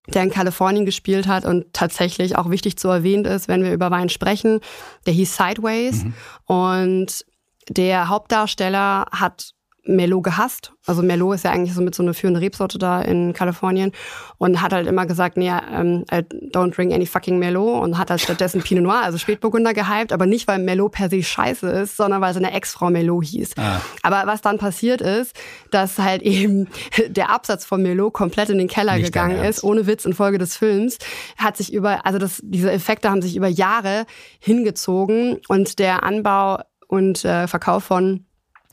der 0.08 0.22
in 0.24 0.30
Kalifornien 0.30 0.84
gespielt 0.84 1.26
hat 1.26 1.44
und 1.44 1.72
tatsächlich 1.72 2.36
auch 2.36 2.50
wichtig 2.50 2.76
zu 2.76 2.88
erwähnen 2.88 3.24
ist, 3.24 3.48
wenn 3.48 3.62
wir 3.62 3.72
über 3.72 3.90
Wein 3.90 4.08
sprechen. 4.08 4.60
Der 5.06 5.12
hieß 5.12 5.36
Sideways 5.36 6.04
mhm. 6.04 6.14
und 6.46 7.24
der 7.68 8.08
Hauptdarsteller 8.08 9.06
hat 9.12 9.52
Merlot 9.84 10.22
gehasst. 10.24 10.72
Also 10.86 11.02
Merlot 11.02 11.36
ist 11.36 11.44
ja 11.44 11.50
eigentlich 11.50 11.74
so 11.74 11.82
mit 11.82 11.94
so 11.94 12.02
einer 12.02 12.14
führende 12.14 12.40
Rebsorte 12.40 12.78
da 12.78 13.02
in 13.02 13.32
Kalifornien 13.32 13.92
und 14.38 14.62
hat 14.62 14.72
halt 14.72 14.86
immer 14.86 15.06
gesagt, 15.06 15.36
nee, 15.36 15.50
ähm, 15.50 16.04
I 16.12 16.18
don't 16.52 16.74
drink 16.74 16.92
any 16.92 17.06
fucking 17.06 17.38
Merlot 17.38 17.82
und 17.82 17.98
hat 17.98 18.10
halt 18.10 18.20
stattdessen 18.20 18.62
Pinot 18.62 18.84
Noir, 18.84 19.02
also 19.02 19.18
Spätburgunder 19.18 19.74
gehypt, 19.74 20.12
aber 20.12 20.26
nicht, 20.26 20.46
weil 20.46 20.60
Merlot 20.60 20.92
per 20.92 21.10
se 21.10 21.22
scheiße 21.22 21.68
ist, 21.68 21.96
sondern 21.96 22.20
weil 22.20 22.32
seine 22.32 22.52
Ex-Frau 22.52 22.90
Merlot 22.90 23.24
hieß. 23.24 23.54
Ah. 23.56 23.80
Aber 24.02 24.22
was 24.26 24.40
dann 24.40 24.58
passiert 24.58 25.00
ist, 25.00 25.34
dass 25.70 25.98
halt 25.98 26.22
eben 26.22 26.68
der 27.08 27.30
Absatz 27.30 27.64
von 27.64 27.82
Merlot 27.82 28.12
komplett 28.12 28.50
in 28.50 28.58
den 28.58 28.68
Keller 28.68 28.94
nicht 28.94 29.06
gegangen 29.06 29.42
ist, 29.42 29.64
ohne 29.64 29.86
Witz 29.86 30.04
infolge 30.04 30.38
des 30.38 30.56
Films, 30.56 30.98
hat 31.36 31.56
sich 31.56 31.72
über, 31.72 32.06
also 32.06 32.18
das, 32.18 32.40
diese 32.44 32.70
Effekte 32.70 33.10
haben 33.10 33.22
sich 33.22 33.36
über 33.36 33.48
Jahre 33.48 34.06
hingezogen 34.38 35.40
und 35.48 35.78
der 35.78 36.04
Anbau 36.04 36.60
und 36.86 37.24
äh, 37.24 37.48
Verkauf 37.48 37.84
von 37.84 38.26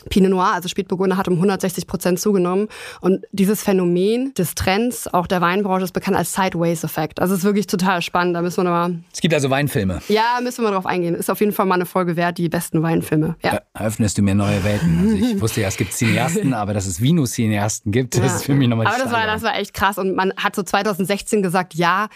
Pinot 0.10 0.32
Noir, 0.32 0.54
also 0.54 0.70
Spätburgunder, 0.70 1.18
hat 1.18 1.28
um 1.28 1.36
160 1.36 1.88
Prozent 1.88 2.20
zugenommen. 2.20 2.68
Und 3.02 3.26
dieses 3.32 3.64
Phänomen 3.64 4.34
des 4.34 4.56
Trends, 4.56 5.12
auch 5.14 5.28
der 5.28 5.42
Weinbranche, 5.42 5.86
ist 5.86 5.92
bekannt 5.92 6.18
als 6.18 6.34
Sideways-Effekt. 6.34 7.20
Also 7.20 7.34
es 7.34 7.40
ist 7.40 7.46
wirklich 7.46 7.68
total 7.68 8.02
spannend. 8.02 8.36
Da 8.36 8.42
müssen 8.42 8.58
wir 8.58 8.64
nochmal. 8.66 9.00
Es 9.14 9.22
gibt 9.22 9.34
also 9.34 9.50
Weinfilme. 9.50 10.02
Ja, 10.08 10.40
müssen 10.42 10.64
wir 10.64 10.72
drauf 10.72 10.86
eingehen. 10.86 11.16
Ist 11.16 11.30
auf 11.30 11.40
jeden 11.40 11.52
Fall 11.52 11.66
mal 11.66 11.76
eine 11.76 11.86
Folge 11.86 12.16
wert, 12.16 12.38
die 12.38 12.50
besten 12.50 12.82
Weinfilme. 12.82 13.36
Ja. 13.44 13.62
Eröffnest 13.74 14.18
du 14.18 14.22
mir 14.22 14.36
neue 14.36 14.64
Welten. 14.64 15.00
Also 15.00 15.16
ich 15.16 15.42
wusste 15.42 15.62
ja, 15.62 15.68
es 15.68 15.78
gibt 15.78 15.94
Cineasten, 15.94 16.54
aber 16.54 16.74
dass 16.74 16.86
es 16.86 17.02
Vino-Cineasten 17.02 17.92
gibt, 17.92 18.16
das 18.16 18.26
ja. 18.26 18.36
ist 18.36 18.46
für 18.46 18.54
mich 18.54 18.68
nochmal 18.68 18.88
Aber 18.88 18.98
das 18.98 19.12
war, 19.12 19.26
das 19.26 19.42
war 19.44 19.58
echt 19.58 19.74
krass. 19.74 19.98
Und 19.98 20.16
man 20.16 20.34
hat 20.38 20.56
so 20.56 20.64
2016 20.64 21.42
gesagt, 21.42 21.76
ja, 21.76 22.08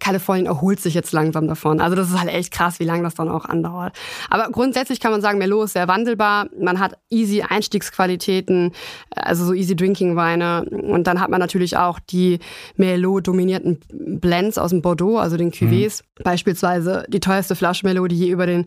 Kalifornien 0.00 0.46
erholt 0.46 0.80
sich 0.80 0.94
jetzt 0.94 1.12
langsam 1.12 1.46
davon. 1.48 1.80
Also 1.80 1.96
das 1.96 2.10
ist 2.10 2.18
halt 2.18 2.30
echt 2.30 2.52
krass, 2.52 2.80
wie 2.80 2.84
lange 2.84 3.02
das 3.02 3.14
dann 3.14 3.28
auch 3.28 3.44
andauert. 3.44 3.96
Aber 4.30 4.48
grundsätzlich 4.50 5.00
kann 5.00 5.12
man 5.12 5.20
sagen, 5.20 5.38
Merlot 5.38 5.66
ist 5.66 5.72
sehr 5.72 5.88
wandelbar. 5.88 6.48
Man 6.58 6.80
hat 6.80 6.98
easy 7.10 7.23
Einstiegsqualitäten, 7.42 8.72
also 9.10 9.44
so 9.44 9.52
easy 9.52 9.76
Drinking 9.76 10.16
Weine. 10.16 10.64
Und 10.64 11.06
dann 11.06 11.20
hat 11.20 11.30
man 11.30 11.40
natürlich 11.40 11.76
auch 11.76 11.98
die 11.98 12.38
Merlot 12.76 13.26
dominierten 13.26 13.80
Blends 13.92 14.58
aus 14.58 14.70
dem 14.70 14.82
Bordeaux, 14.82 15.18
also 15.18 15.36
den 15.36 15.52
Cuvées. 15.52 16.02
Mhm. 16.18 16.22
Beispielsweise 16.24 17.04
die 17.08 17.20
teuerste 17.20 17.56
Flasche 17.56 17.86
Merlot, 17.86 18.10
die 18.10 18.18
je 18.18 18.30
über 18.30 18.46
den 18.46 18.66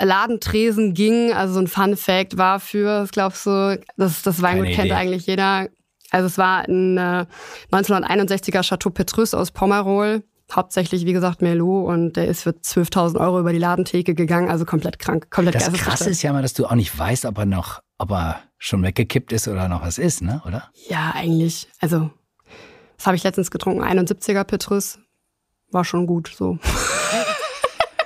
Ladentresen 0.00 0.94
ging. 0.94 1.32
Also 1.32 1.54
so 1.54 1.60
ein 1.60 1.68
Fun 1.68 1.96
Fact 1.96 2.36
war 2.36 2.60
für, 2.60 3.04
ich 3.04 3.10
glaube 3.10 3.34
so, 3.36 3.74
das, 3.96 4.22
das 4.22 4.42
Weingut 4.42 4.68
kennt 4.68 4.92
eigentlich 4.92 5.26
jeder. 5.26 5.68
Also 6.10 6.26
es 6.26 6.38
war 6.38 6.68
ein 6.68 6.96
äh, 6.96 7.26
1961er 7.72 8.62
Chateau 8.62 8.90
Petrus 8.90 9.34
aus 9.34 9.50
Pomerol 9.50 10.22
hauptsächlich, 10.52 11.06
wie 11.06 11.12
gesagt, 11.12 11.42
Merlot 11.42 11.88
und 11.88 12.16
der 12.16 12.28
ist 12.28 12.42
für 12.42 12.50
12.000 12.50 13.18
Euro 13.18 13.40
über 13.40 13.52
die 13.52 13.58
Ladentheke 13.58 14.14
gegangen, 14.14 14.50
also 14.50 14.64
komplett 14.64 14.98
krank, 14.98 15.30
komplett 15.30 15.54
Das 15.56 15.72
Krasse 15.72 16.10
ist 16.10 16.22
ja 16.22 16.32
mal, 16.32 16.42
dass 16.42 16.54
du 16.54 16.66
auch 16.66 16.74
nicht 16.74 16.96
weißt, 16.96 17.24
ob 17.24 17.38
er 17.38 17.46
noch, 17.46 17.82
ob 17.98 18.10
er 18.10 18.40
schon 18.58 18.82
weggekippt 18.82 19.32
ist 19.32 19.48
oder 19.48 19.68
noch 19.68 19.82
was 19.82 19.98
ist, 19.98 20.22
ne, 20.22 20.42
oder? 20.46 20.70
Ja, 20.88 21.12
eigentlich. 21.14 21.68
Also, 21.80 22.10
das 22.96 23.06
habe 23.06 23.16
ich 23.16 23.24
letztens 23.24 23.50
getrunken, 23.50 23.82
71er 23.82 24.44
Petrus, 24.44 24.98
war 25.70 25.84
schon 25.84 26.06
gut, 26.06 26.32
so. 26.36 26.58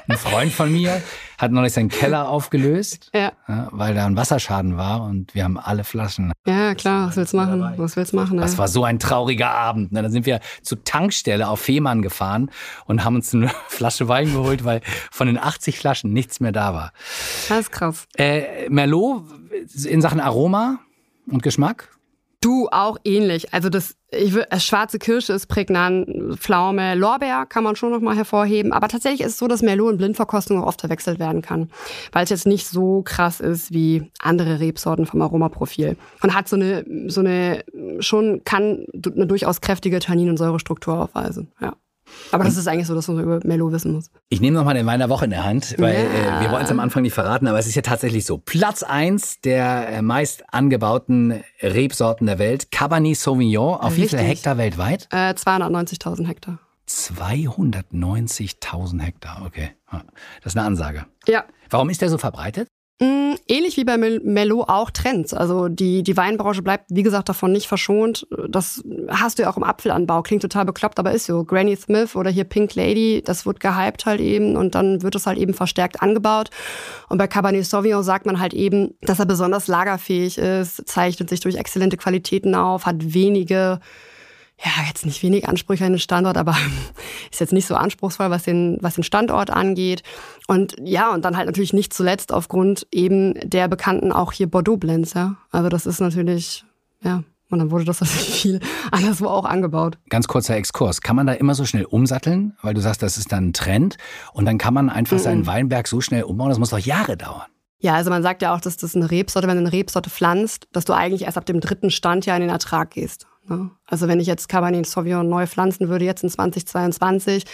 Ein 0.09 0.17
Freund 0.17 0.53
von 0.53 0.73
mir 0.73 1.03
hat 1.39 1.53
noch 1.53 1.63
nicht 1.63 1.73
seinen 1.73 1.89
Keller 1.89 2.29
aufgelöst, 2.29 3.11
ja. 3.15 3.33
Ja, 3.47 3.69
weil 3.71 3.95
da 3.95 4.07
ein 4.07 4.17
Wasserschaden 4.17 4.77
war 4.77 5.03
und 5.03 5.35
wir 5.35 5.45
haben 5.45 5.59
alle 5.59 5.85
Flaschen. 5.85 6.33
Ja, 6.47 6.75
klar, 6.75 7.09
was 7.09 7.17
willst 7.17 7.33
du 7.33 7.37
machen? 7.39 7.75
Was 7.77 7.97
willst 7.97 8.13
du 8.13 8.17
machen? 8.17 8.39
Das 8.39 8.59
war 8.59 8.69
so 8.69 8.85
ein 8.85 8.99
trauriger 8.99 9.51
Abend. 9.51 9.93
Ne? 9.93 10.03
Da 10.03 10.11
sind 10.11 10.27
wir 10.27 10.41
zur 10.63 10.83
Tankstelle 10.85 11.49
auf 11.49 11.61
Fehmarn 11.61 12.03
gefahren 12.03 12.51
und 12.87 13.05
haben 13.05 13.15
uns 13.15 13.33
eine 13.35 13.51
Flasche 13.69 14.09
Wein 14.09 14.33
geholt, 14.33 14.65
weil 14.65 14.81
von 15.11 15.29
den 15.29 15.39
80 15.39 15.79
Flaschen 15.79 16.13
nichts 16.13 16.41
mehr 16.41 16.53
da 16.53 16.75
war. 16.75 16.93
Das 17.49 17.61
ist 17.61 17.73
krass. 17.73 18.07
Äh, 18.17 18.69
Merlot 18.69 19.25
in 19.85 20.03
Sachen 20.03 20.21
Aroma 20.21 20.81
und 21.31 21.43
Geschmack? 21.43 21.91
Du 22.41 22.69
auch 22.71 22.99
ähnlich. 23.03 23.53
Also 23.53 23.69
das, 23.69 23.97
ich 24.11 24.33
will, 24.33 24.47
schwarze 24.59 25.01
Kirsche 25.01 25.33
ist 25.33 25.49
prägnant, 25.49 26.39
Pflaume, 26.39 26.95
Lorbeer 26.95 27.47
kann 27.47 27.65
man 27.65 27.75
schon 27.75 27.91
noch 27.91 28.01
mal 28.01 28.15
hervorheben. 28.15 28.73
Aber 28.73 28.87
tatsächlich 28.87 29.23
ist 29.23 29.33
es 29.33 29.39
so, 29.39 29.49
dass 29.49 29.61
Merlot 29.61 29.93
in 29.93 29.99
Blindverkostung 29.99 30.63
auch 30.63 30.69
oft 30.69 30.81
verwechselt 30.81 31.19
werden 31.19 31.43
kann, 31.43 31.69
weil 32.13 32.23
es 32.23 32.31
jetzt 32.31 32.47
nicht 32.47 32.69
so 32.69 33.03
krass 33.03 33.41
ist 33.41 33.73
wie 33.73 34.13
andere 34.21 34.61
Rebsorten 34.61 35.07
vom 35.07 35.21
Aromaprofil 35.21 35.97
und 36.23 36.35
hat 36.35 36.49
so 36.49 36.55
eine, 36.55 36.85
so 37.09 37.21
eine 37.21 37.65
schon 37.99 38.45
kann 38.45 38.87
eine 39.05 39.27
durchaus 39.27 39.61
kräftige 39.61 39.99
Tannin- 39.99 40.31
und 40.31 40.37
Säurestruktur 40.37 40.95
aufweisen. 41.03 41.51
Ja. 41.61 41.75
Aber 42.31 42.45
das 42.45 42.57
ist 42.57 42.69
eigentlich 42.69 42.87
so, 42.87 42.95
dass 42.95 43.09
man 43.09 43.21
über 43.21 43.41
Melo 43.45 43.73
wissen 43.73 43.93
muss. 43.93 44.11
Ich 44.29 44.41
nehme 44.41 44.57
nochmal 44.57 44.75
den 44.75 44.87
Wein 44.87 44.99
der 44.99 45.09
Woche 45.09 45.25
in 45.25 45.31
der 45.31 45.45
Hand, 45.45 45.75
weil 45.79 45.95
ja. 45.95 46.41
äh, 46.41 46.43
wir 46.43 46.51
wollen 46.51 46.65
es 46.65 46.71
am 46.71 46.81
Anfang 46.81 47.03
nicht 47.03 47.15
verraten, 47.15 47.47
aber 47.47 47.59
es 47.59 47.67
ist 47.67 47.75
ja 47.75 47.83
tatsächlich 47.83 48.25
so. 48.25 48.39
Platz 48.39 48.83
eins 48.83 49.41
der 49.41 49.89
äh, 49.89 50.03
meist 50.03 50.45
angebauten 50.53 51.43
Rebsorten 51.63 52.27
der 52.27 52.39
Welt, 52.39 52.71
Cabernet 52.71 53.17
Sauvignon. 53.17 53.75
Auf 53.75 53.93
Richtig. 53.93 54.05
wie 54.05 54.09
viele 54.09 54.23
Hektar 54.23 54.59
weltweit? 54.59 55.09
Äh, 55.11 55.33
290.000 55.33 56.27
Hektar. 56.27 56.59
290.000 56.89 59.01
Hektar, 59.01 59.43
okay. 59.45 59.71
Das 59.91 60.53
ist 60.53 60.57
eine 60.57 60.67
Ansage. 60.67 61.07
Ja. 61.27 61.45
Warum 61.71 61.91
ist 61.91 62.01
der 62.01 62.09
so 62.09 62.19
verbreitet? 62.19 62.69
Mm, 63.01 63.35
ähnlich 63.47 63.77
wie 63.77 63.85
bei 63.85 63.97
Mello 63.97 64.65
auch 64.67 64.91
Trends. 64.91 65.33
Also 65.33 65.69
die, 65.69 66.03
die 66.03 66.17
Weinbranche 66.17 66.63
bleibt, 66.63 66.87
wie 66.89 67.05
gesagt, 67.05 67.29
davon 67.29 67.53
nicht 67.53 67.69
verschont. 67.69 68.27
Das 68.49 68.83
hast 69.09 69.39
du 69.39 69.45
ja 69.45 69.51
auch 69.51 69.57
im 69.57 69.63
Apfelanbau. 69.63 70.23
Klingt 70.23 70.43
total 70.43 70.65
bekloppt, 70.65 70.99
aber 70.99 71.13
ist 71.13 71.27
so. 71.27 71.45
Granny 71.45 71.77
Smith 71.77 72.17
oder 72.17 72.31
hier 72.31 72.43
Pink 72.43 72.75
Lady, 72.75 73.23
das 73.25 73.47
wird 73.47 73.61
gehypt 73.61 74.05
halt 74.05 74.21
eben 74.21 74.57
und 74.57 74.75
dann 74.75 75.03
wird 75.03 75.15
es 75.15 75.29
halt 75.29 75.39
eben 75.39 75.55
verstärkt 75.55 76.03
angebaut. 76.03 76.51
Und 77.09 77.19
bei 77.19 77.29
Cabernet 77.29 77.65
Sauvignon 77.67 78.03
sagt 78.03 78.27
man 78.27 78.41
halt 78.41 78.53
eben, 78.53 78.95
dass 79.03 79.21
er 79.21 79.27
besonders 79.27 79.69
lagerfähig 79.69 80.37
ist, 80.37 80.89
zeichnet 80.89 81.29
sich 81.29 81.39
durch 81.39 81.55
exzellente 81.55 81.97
Qualitäten 81.97 82.57
auf, 82.57 82.85
hat 82.85 83.15
wenige 83.15 83.79
ja, 84.65 84.85
jetzt 84.89 85.07
nicht 85.07 85.23
wenig 85.23 85.49
Ansprüche 85.49 85.85
an 85.85 85.93
den 85.93 86.01
Standort, 86.01 86.37
aber 86.37 86.57
ist 87.31 87.41
jetzt 87.41 87.53
nicht 87.53 87.67
so 87.67 87.77
anspruchsvoll, 87.77 88.31
was 88.31 88.43
den, 88.43 88.79
was 88.81 88.97
den 88.97 89.05
Standort 89.05 89.51
angeht. 89.51 90.03
Und 90.49 90.77
ja, 90.83 91.13
und 91.13 91.25
dann 91.25 91.37
halt 91.37 91.47
natürlich 91.47 91.73
nicht 91.73 91.93
zuletzt 91.95 92.33
aufgrund 92.33 92.87
eben 92.91 93.35
der 93.43 93.69
bekannten 93.69 94.13
auch 94.13 94.33
hier 94.33 94.49
Bordeaux-Blends, 94.49 95.15
ja. 95.15 95.37
Also 95.51 95.69
das 95.69 95.87
ist 95.87 96.01
natürlich, 96.01 96.65
ja, 97.03 97.23
und 97.51 97.61
dann 97.61 97.71
wurde 97.71 97.85
das 97.85 98.01
natürlich 98.01 98.29
viel 98.29 98.61
anderswo 98.91 99.27
auch 99.27 99.45
angebaut. 99.45 99.99
Ganz 100.11 100.27
kurzer 100.27 100.57
Exkurs. 100.57 101.01
Kann 101.01 101.17
man 101.17 101.27
da 101.27 101.35
immer 101.35 101.55
so 101.55 101.65
schnell 101.65 101.85
umsatteln? 101.85 102.57
Weil 102.61 102.75
du 102.75 102.81
sagst, 102.81 103.03
das 103.03 103.17
ist 103.17 103.33
dann 103.33 103.49
ein 103.49 103.53
Trend. 103.53 103.97
Und 104.33 104.45
dann 104.45 104.59
kann 104.59 104.75
man 104.75 104.91
einfach 104.91 105.17
mm 105.17 105.21
-mm. 105.21 105.23
seinen 105.23 105.47
Weinberg 105.47 105.89
so 105.89 106.01
schnell 106.01 106.25
umbauen. 106.25 106.49
Das 106.49 106.59
muss 106.59 106.71
doch 106.71 106.79
Jahre 106.79 107.17
dauern. 107.17 107.47
Ja, 107.81 107.95
also 107.95 108.11
man 108.11 108.25
sagt 108.25 108.43
ja 108.43 108.55
auch, 108.55 108.61
dass 108.61 108.77
das 108.77 108.97
eine 108.97 109.11
Rebsorte, 109.11 109.47
wenn 109.47 109.57
du 109.57 109.63
eine 109.63 109.73
Rebsorte 109.73 110.11
pflanzt, 110.11 110.67
dass 110.73 110.85
du 110.85 110.95
eigentlich 110.95 111.23
erst 111.23 111.39
ab 111.39 111.47
dem 111.47 111.61
dritten 111.61 111.91
Standjahr 111.91 112.37
in 112.37 112.43
den 112.43 112.51
Ertrag 112.51 112.91
gehst. 112.91 113.29
Ne? 113.49 113.71
Also 113.87 114.09
wenn 114.09 114.21
ich 114.21 114.27
jetzt 114.27 114.49
Cabernet 114.49 114.87
Sauvignon 114.87 115.29
neu 115.29 115.47
pflanzen 115.47 115.89
würde, 115.89 116.05
jetzt 116.05 116.23
in 116.23 116.31
2022, 116.31 117.45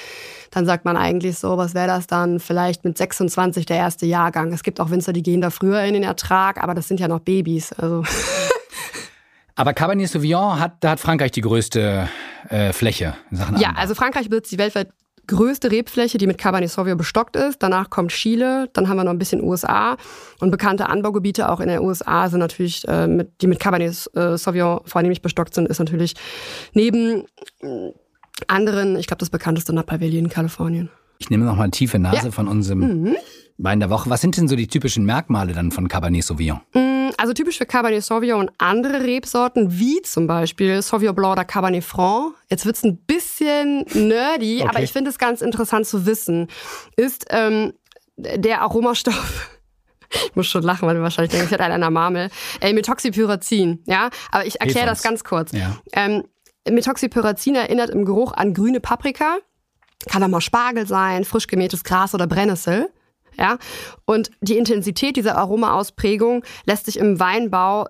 dann 0.51 0.67
sagt 0.67 0.85
man 0.85 0.97
eigentlich 0.97 1.39
so, 1.39 1.57
was 1.57 1.75
wäre 1.75 1.87
das 1.87 2.07
dann 2.07 2.41
vielleicht 2.41 2.85
mit 2.85 2.99
26 2.99 3.67
der 3.67 3.77
erste 3.77 4.07
Jahrgang. 4.07 4.53
Es 4.53 4.63
gibt 4.63 4.81
auch 4.81 4.91
Winzer, 4.91 5.13
die 5.13 5.23
gehen 5.23 5.41
da 5.41 5.51
früher 5.51 5.83
in 5.83 5.95
den 5.95 6.03
Ertrag, 6.03 6.63
aber 6.63 6.75
das 6.75 6.89
sind 6.89 7.01
ja 7.01 7.09
noch 7.09 7.21
Babys. 7.21 7.73
Also. 7.73 8.05
Aber 9.57 9.73
Cabernet 9.73 10.09
Sauvignon 10.09 10.59
hat, 10.59 10.79
da 10.81 10.91
hat 10.91 11.01
Frankreich 11.01 11.31
die 11.31 11.41
größte 11.41 12.09
äh, 12.49 12.73
Fläche 12.73 13.15
in 13.31 13.37
Sachen 13.37 13.57
Ja, 13.59 13.73
also 13.77 13.95
Frankreich 13.95 14.29
besitzt 14.29 14.51
die 14.51 14.59
weltweit 14.59 14.89
größte 15.26 15.71
Rebfläche, 15.71 16.19
die 16.19 16.26
mit 16.26 16.38
Cabernet 16.38 16.71
Sauvignon 16.71 16.99
bestockt 16.99 17.37
ist. 17.37 17.62
Danach 17.62 17.90
kommt 17.90 18.12
Chile, 18.12 18.69
dann 18.73 18.88
haben 18.88 18.97
wir 18.97 19.04
noch 19.04 19.12
ein 19.12 19.19
bisschen 19.19 19.43
USA. 19.43 19.97
Und 20.40 20.50
bekannte 20.50 20.88
Anbaugebiete 20.88 21.49
auch 21.50 21.61
in 21.61 21.69
den 21.69 21.81
USA 21.81 22.28
sind 22.28 22.40
natürlich, 22.40 22.87
äh, 22.88 23.07
mit, 23.07 23.40
die 23.40 23.47
mit 23.47 23.61
Cabernet 23.61 24.11
äh, 24.14 24.37
Sauvignon 24.37 24.81
vornehmlich 24.85 25.23
bestockt 25.23 25.54
sind, 25.54 25.69
ist 25.69 25.78
natürlich 25.78 26.14
neben 26.73 27.25
anderen, 28.49 28.97
ich 28.97 29.07
glaube, 29.07 29.21
das 29.21 29.31
bekannteste 29.31 29.73
Napa 29.73 30.00
Valley 30.00 30.19
in 30.19 30.28
Kalifornien. 30.28 30.90
Ich 31.25 31.31
nehme 31.31 31.47
noch 31.47 31.57
mal 31.57 31.62
eine 31.64 31.71
tiefe 31.71 31.99
Nase 31.99 32.26
Ja. 32.26 32.31
von 32.33 32.47
unserem 32.49 32.81
Mhm. 32.81 33.16
Wein 33.57 33.81
der 33.81 33.88
Woche. 33.88 34.11
Was 34.11 34.21
sind 34.21 34.37
denn 34.37 34.47
so 34.47 34.57
die 34.57 34.66
typischen 34.66 35.07
Merkmale 35.07 35.54
dann 35.54 35.71
von 35.71 35.88
Cabernet 35.88 36.23
Sauvignon? 36.23 36.61
Mm, 36.75 37.11
Also 37.16 37.33
typisch 37.33 37.57
für 37.57 37.64
Cabernet 37.64 38.02
Sauvignon 38.04 38.40
und 38.40 38.50
andere 38.59 39.02
Rebsorten, 39.04 39.78
wie 39.78 40.02
zum 40.02 40.26
Beispiel 40.26 40.83
Sauvignon 40.83 41.14
Blanc 41.14 41.33
oder 41.33 41.45
Cabernet 41.47 41.83
Franc, 41.85 42.35
jetzt 42.50 42.66
wird's 42.66 42.83
ein 42.85 42.99
bisschen 43.07 43.85
nerdy, 43.95 44.59
Okay. 44.61 44.69
aber 44.69 44.83
ich 44.83 44.93
finde 44.93 45.09
es 45.11 45.16
ganz 45.19 45.40
interessant 45.40 45.87
zu 45.87 46.04
wissen, 46.04 46.49
ist 46.97 47.25
ähm, 47.31 47.73
der 48.16 48.61
Aromastoff. 48.62 49.50
Ich 50.26 50.37
muss 50.37 50.47
schon 50.47 50.62
lachen, 50.62 50.87
weil 50.87 50.95
du 50.95 51.02
wahrscheinlich 51.02 51.31
denkst, 51.33 51.47
ich 51.47 51.50
hätte 51.52 51.64
einen 51.64 51.75
an 51.75 51.81
der 51.81 51.90
Marmel. 51.90 52.28
Äh, 52.61 52.73
Methoxypyrazin, 52.73 53.83
ja. 53.87 54.11
Aber 54.31 54.47
ich 54.47 54.61
erkläre 54.61 54.87
das 54.87 55.02
ganz 55.02 55.25
kurz. 55.25 55.50
Ja. 55.50 55.76
Ähm, 55.93 56.23
Methoxypyrazin 56.71 57.57
erinnert 57.57 57.90
im 57.90 58.04
Geruch 58.04 58.33
an 58.33 58.54
grüne 58.54 58.78
Paprika. 58.78 59.38
Kann 60.08 60.23
auch 60.23 60.28
mal 60.28 60.40
Spargel 60.40 60.87
sein, 60.87 61.25
frisch 61.25 61.46
gemähtes 61.46 61.84
Gras 61.84 62.14
oder 62.14 62.26
Brennnessel. 62.26 62.88
Ja? 63.38 63.58
Und 64.04 64.30
die 64.40 64.56
Intensität 64.56 65.16
dieser 65.16 65.37
Aromaausprägung 65.37 66.44
lässt 66.66 66.87
sich 66.87 66.99
im 66.99 67.20
Weinbau 67.20 67.87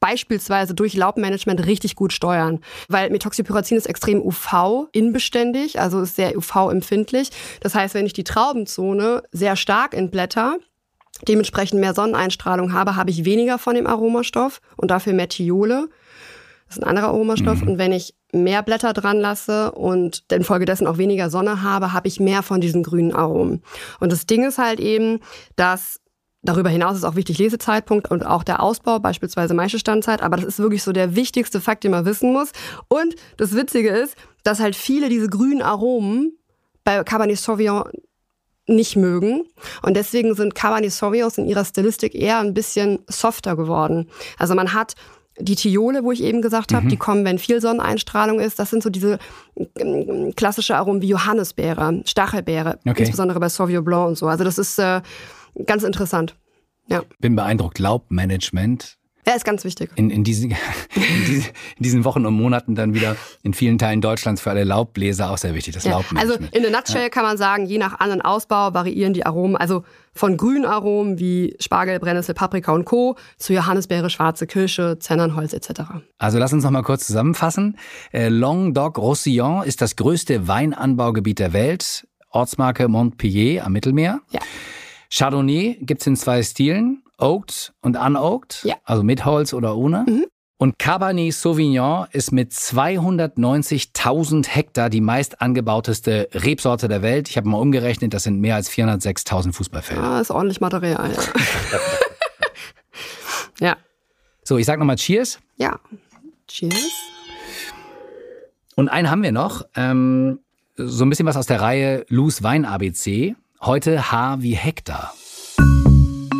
beispielsweise 0.00 0.74
durch 0.74 0.94
Laubmanagement 0.94 1.66
richtig 1.66 1.96
gut 1.96 2.12
steuern. 2.12 2.60
Weil 2.88 3.10
Methoxypyrazin 3.10 3.76
ist 3.76 3.86
extrem 3.86 4.22
UV-inbeständig, 4.22 5.80
also 5.80 6.00
ist 6.00 6.16
sehr 6.16 6.36
UV-empfindlich. 6.36 7.30
Das 7.60 7.74
heißt, 7.74 7.94
wenn 7.94 8.06
ich 8.06 8.12
die 8.12 8.24
Traubenzone 8.24 9.22
sehr 9.32 9.56
stark 9.56 9.94
entblätter, 9.94 10.58
dementsprechend 11.28 11.80
mehr 11.80 11.94
Sonneneinstrahlung 11.94 12.72
habe, 12.72 12.96
habe 12.96 13.10
ich 13.10 13.24
weniger 13.24 13.58
von 13.58 13.74
dem 13.74 13.86
Aromastoff 13.86 14.60
und 14.76 14.90
dafür 14.90 15.12
mehr 15.12 15.28
Thiole. 15.28 15.88
Das 16.74 16.78
ist 16.78 16.84
ein 16.84 16.88
anderer 16.88 17.08
Aromastoff. 17.08 17.62
Und 17.62 17.78
wenn 17.78 17.92
ich 17.92 18.14
mehr 18.32 18.62
Blätter 18.64 18.92
dran 18.92 19.20
lasse 19.20 19.70
und 19.72 20.24
infolgedessen 20.32 20.88
auch 20.88 20.98
weniger 20.98 21.30
Sonne 21.30 21.62
habe, 21.62 21.92
habe 21.92 22.08
ich 22.08 22.18
mehr 22.18 22.42
von 22.42 22.60
diesen 22.60 22.82
grünen 22.82 23.14
Aromen. 23.14 23.62
Und 24.00 24.10
das 24.10 24.26
Ding 24.26 24.44
ist 24.44 24.58
halt 24.58 24.80
eben, 24.80 25.20
dass 25.54 26.00
darüber 26.42 26.68
hinaus 26.68 26.96
ist 26.96 27.04
auch 27.04 27.14
wichtig 27.14 27.38
Lesezeitpunkt 27.38 28.10
und 28.10 28.26
auch 28.26 28.42
der 28.42 28.60
Ausbau, 28.60 28.98
beispielsweise 28.98 29.54
Maischestandzeit. 29.54 30.20
Aber 30.20 30.36
das 30.36 30.46
ist 30.46 30.58
wirklich 30.58 30.82
so 30.82 30.90
der 30.90 31.14
wichtigste 31.14 31.60
Fakt, 31.60 31.84
den 31.84 31.92
man 31.92 32.06
wissen 32.06 32.32
muss. 32.32 32.50
Und 32.88 33.14
das 33.36 33.54
Witzige 33.54 33.90
ist, 33.90 34.16
dass 34.42 34.58
halt 34.58 34.74
viele 34.74 35.08
diese 35.08 35.28
grünen 35.28 35.62
Aromen 35.62 36.36
bei 36.82 37.04
Cabernet 37.04 37.38
Sauvignon 37.38 37.84
nicht 38.66 38.96
mögen. 38.96 39.44
Und 39.82 39.96
deswegen 39.96 40.34
sind 40.34 40.56
Cabernet 40.56 40.90
Sauvignons 40.90 41.38
in 41.38 41.46
ihrer 41.46 41.64
Stilistik 41.64 42.16
eher 42.16 42.38
ein 42.38 42.52
bisschen 42.52 42.98
softer 43.06 43.54
geworden. 43.54 44.10
Also 44.38 44.56
man 44.56 44.72
hat 44.72 44.94
die 45.38 45.56
Thiole, 45.56 46.04
wo 46.04 46.12
ich 46.12 46.22
eben 46.22 46.42
gesagt 46.42 46.72
habe, 46.72 46.86
die 46.88 46.96
kommen, 46.96 47.24
wenn 47.24 47.38
viel 47.38 47.60
Sonneneinstrahlung 47.60 48.38
ist. 48.40 48.58
Das 48.58 48.70
sind 48.70 48.82
so 48.82 48.90
diese 48.90 49.18
ähm, 49.78 50.32
klassische 50.36 50.76
Aromen 50.76 51.02
wie 51.02 51.08
Johannisbeere, 51.08 52.02
Stachelbeere, 52.06 52.78
Okay. 52.86 53.00
insbesondere 53.00 53.40
bei 53.40 53.48
Sauvignon 53.48 53.84
Blanc 53.84 54.08
und 54.08 54.18
so. 54.18 54.26
Also 54.28 54.44
das 54.44 54.58
ist 54.58 54.78
äh, 54.78 55.00
ganz 55.66 55.82
interessant. 55.82 56.36
Ja. 56.88 57.02
Bin 57.18 57.34
beeindruckt. 57.34 57.78
Laubmanagement 57.78 58.96
ja, 59.26 59.34
ist 59.34 59.44
ganz 59.44 59.64
wichtig. 59.64 59.90
in, 59.96 60.10
in, 60.10 60.24
diesen, 60.24 60.50
in, 60.94 61.24
diesen, 61.26 61.44
in 61.76 61.82
diesen 61.82 62.04
Wochen 62.04 62.26
und 62.26 62.34
Monaten 62.34 62.74
dann 62.74 62.94
wieder 62.94 63.16
in 63.42 63.54
vielen 63.54 63.78
Teilen 63.78 64.00
Deutschlands 64.00 64.40
für 64.40 64.50
alle 64.50 64.64
Laubbläser 64.64 65.30
auch 65.30 65.38
sehr 65.38 65.54
wichtig, 65.54 65.74
das 65.74 65.84
Ja. 65.84 65.96
Also 65.96 66.02
Laubmanagement. 66.12 66.54
in 66.54 66.62
der 66.62 66.70
Nutshell 66.70 67.10
kann 67.10 67.24
man 67.24 67.36
sagen, 67.36 67.66
je 67.66 67.78
nach 67.78 68.00
An- 68.00 68.10
und 68.12 68.20
Ausbau 68.20 68.74
variieren 68.74 69.14
die 69.14 69.24
Aromen, 69.26 69.56
also 69.56 69.84
von 70.12 70.36
grünen 70.36 70.64
Aromen 70.64 71.18
wie 71.18 71.56
Spargel, 71.58 71.98
Brennnessel, 71.98 72.34
Paprika 72.34 72.72
und 72.72 72.84
Co. 72.84 73.16
zu 73.36 73.52
Johannisbeere, 73.52 74.10
schwarze 74.10 74.46
Kirsche, 74.46 74.98
Zennernholz 75.00 75.52
etc. 75.52 75.82
Also 76.18 76.38
lass 76.38 76.52
uns 76.52 76.62
noch 76.62 76.70
mal 76.70 76.82
kurz 76.82 77.06
zusammenfassen. 77.06 77.76
Äh, 78.12 78.28
Languedoc-Roussillon 78.28 79.64
ist 79.64 79.80
das 79.80 79.96
größte 79.96 80.46
Weinanbaugebiet 80.46 81.38
der 81.38 81.52
Welt. 81.52 82.06
Ortsmarke 82.30 82.88
Montpellier 82.88 83.64
am 83.64 83.72
Mittelmeer. 83.72 84.20
Ja. 84.30 84.40
Chardonnay 85.10 85.78
gibt's 85.80 86.06
in 86.06 86.16
zwei 86.16 86.42
Stilen, 86.42 87.03
Oaked 87.18 87.72
und 87.80 87.96
Unoaked, 87.96 88.64
Ja. 88.64 88.76
also 88.84 89.02
mit 89.02 89.24
Holz 89.24 89.52
oder 89.54 89.76
ohne. 89.76 90.04
Mhm. 90.08 90.26
Und 90.56 90.78
Cabernet 90.78 91.34
Sauvignon 91.34 92.06
ist 92.12 92.30
mit 92.32 92.52
290.000 92.52 94.48
Hektar 94.48 94.88
die 94.88 95.00
meist 95.00 95.40
angebauteste 95.42 96.28
Rebsorte 96.32 96.86
der 96.88 97.02
Welt. 97.02 97.28
Ich 97.28 97.36
habe 97.36 97.48
mal 97.48 97.58
umgerechnet, 97.58 98.14
das 98.14 98.22
sind 98.22 98.40
mehr 98.40 98.54
als 98.54 98.70
406.000 98.70 99.52
Fußballfelder. 99.52 100.02
Ah, 100.02 100.20
ist 100.20 100.30
ordentlich 100.30 100.60
Material. 100.60 101.10
Ja. 101.12 101.18
ja. 103.68 103.76
So, 104.44 104.56
ich 104.56 104.64
sag 104.66 104.78
nochmal 104.78 104.96
Cheers. 104.96 105.40
Ja. 105.56 105.78
Cheers. 106.46 106.92
Und 108.76 108.88
einen 108.88 109.10
haben 109.10 109.22
wir 109.22 109.32
noch. 109.32 109.64
Ähm, 109.76 110.38
so 110.76 111.04
ein 111.04 111.10
bisschen 111.10 111.26
was 111.26 111.36
aus 111.36 111.46
der 111.46 111.60
Reihe 111.60 112.04
Luz 112.08 112.42
Wein 112.42 112.64
ABC. 112.64 113.34
Heute 113.60 114.10
H 114.12 114.36
wie 114.40 114.54
Hektar. 114.54 115.12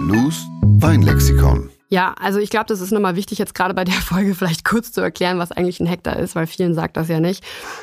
Luz 0.06 0.46
Weinlexikon. 0.60 1.70
Ja, 1.88 2.14
also 2.20 2.38
ich 2.38 2.50
glaube, 2.50 2.66
das 2.66 2.82
ist 2.82 2.90
nochmal 2.90 3.16
wichtig, 3.16 3.38
jetzt 3.38 3.54
gerade 3.54 3.72
bei 3.72 3.84
der 3.84 3.94
Folge 4.02 4.34
vielleicht 4.34 4.62
kurz 4.64 4.92
zu 4.92 5.00
erklären, 5.00 5.38
was 5.38 5.50
eigentlich 5.50 5.80
ein 5.80 5.86
Hektar 5.86 6.18
ist, 6.18 6.34
weil 6.34 6.46
vielen 6.46 6.74
sagt 6.74 6.98
das 6.98 7.08
ja 7.08 7.20
nicht. 7.20 7.42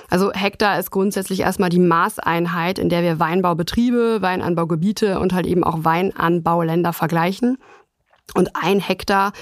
Also 0.09 0.31
Hektar 0.31 0.77
ist 0.77 0.91
grundsätzlich 0.91 1.39
erstmal 1.39 1.69
die 1.69 1.79
Maßeinheit, 1.79 2.77
in 2.77 2.89
der 2.89 3.01
wir 3.01 3.19
Weinbaubetriebe, 3.19 4.21
Weinanbaugebiete 4.21 5.19
und 5.19 5.33
halt 5.33 5.47
eben 5.47 5.63
auch 5.63 5.83
Weinanbauländer 5.83 6.93
vergleichen. 6.93 7.57
Und 8.35 8.51
ein 8.55 8.79
Hektar 8.79 9.33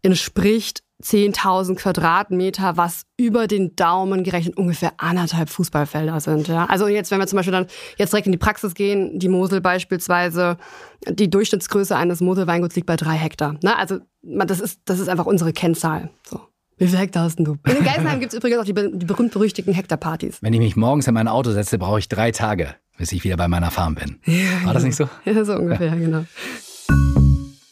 entspricht 0.00 0.85
10.000 1.02 1.76
Quadratmeter, 1.76 2.76
was 2.76 3.02
über 3.18 3.46
den 3.46 3.76
Daumen 3.76 4.24
gerechnet 4.24 4.56
ungefähr 4.56 4.92
anderthalb 4.96 5.50
Fußballfelder 5.50 6.20
sind. 6.20 6.48
Ja? 6.48 6.64
Also 6.66 6.88
jetzt, 6.88 7.10
wenn 7.10 7.18
wir 7.18 7.26
zum 7.26 7.36
Beispiel 7.36 7.52
dann 7.52 7.66
jetzt 7.98 8.12
direkt 8.12 8.26
in 8.26 8.32
die 8.32 8.38
Praxis 8.38 8.74
gehen, 8.74 9.18
die 9.18 9.28
Mosel 9.28 9.60
beispielsweise, 9.60 10.56
die 11.08 11.28
Durchschnittsgröße 11.28 11.94
eines 11.96 12.20
Moselweinguts 12.20 12.74
liegt 12.76 12.86
bei 12.86 12.96
drei 12.96 13.14
Hektar. 13.14 13.56
Ne? 13.62 13.76
Also 13.76 13.98
man- 14.22 14.46
das 14.48 14.60
ist, 14.60 14.80
das 14.86 14.98
ist 14.98 15.08
einfach 15.08 15.26
unsere 15.26 15.52
Kennzahl. 15.52 16.08
So. 16.26 16.40
Wie 16.78 16.86
viel 16.86 16.98
Hektar 16.98 17.24
hast 17.24 17.36
denn 17.36 17.44
du? 17.46 17.56
In 17.66 17.84
Geisenheim 17.84 18.20
gibt 18.20 18.32
es 18.32 18.38
übrigens 18.38 18.58
auch 18.60 18.64
die, 18.64 18.74
die 18.74 19.06
berühmt-berüchtigten 19.06 19.72
Hektarpartys. 19.74 20.38
Wenn 20.42 20.52
ich 20.52 20.58
mich 20.60 20.76
morgens 20.76 21.06
in 21.06 21.14
mein 21.14 21.28
Auto 21.28 21.50
setze, 21.52 21.78
brauche 21.78 21.98
ich 21.98 22.08
drei 22.08 22.32
Tage, 22.32 22.74
bis 22.98 23.12
ich 23.12 23.24
wieder 23.24 23.36
bei 23.38 23.48
meiner 23.48 23.70
Farm 23.70 23.94
bin. 23.94 24.18
War 24.64 24.74
das 24.74 24.82
nicht 24.82 24.96
so? 24.96 25.08
Ja, 25.24 25.42
so 25.44 25.54
ungefähr, 25.54 25.96
genau. 25.96 26.24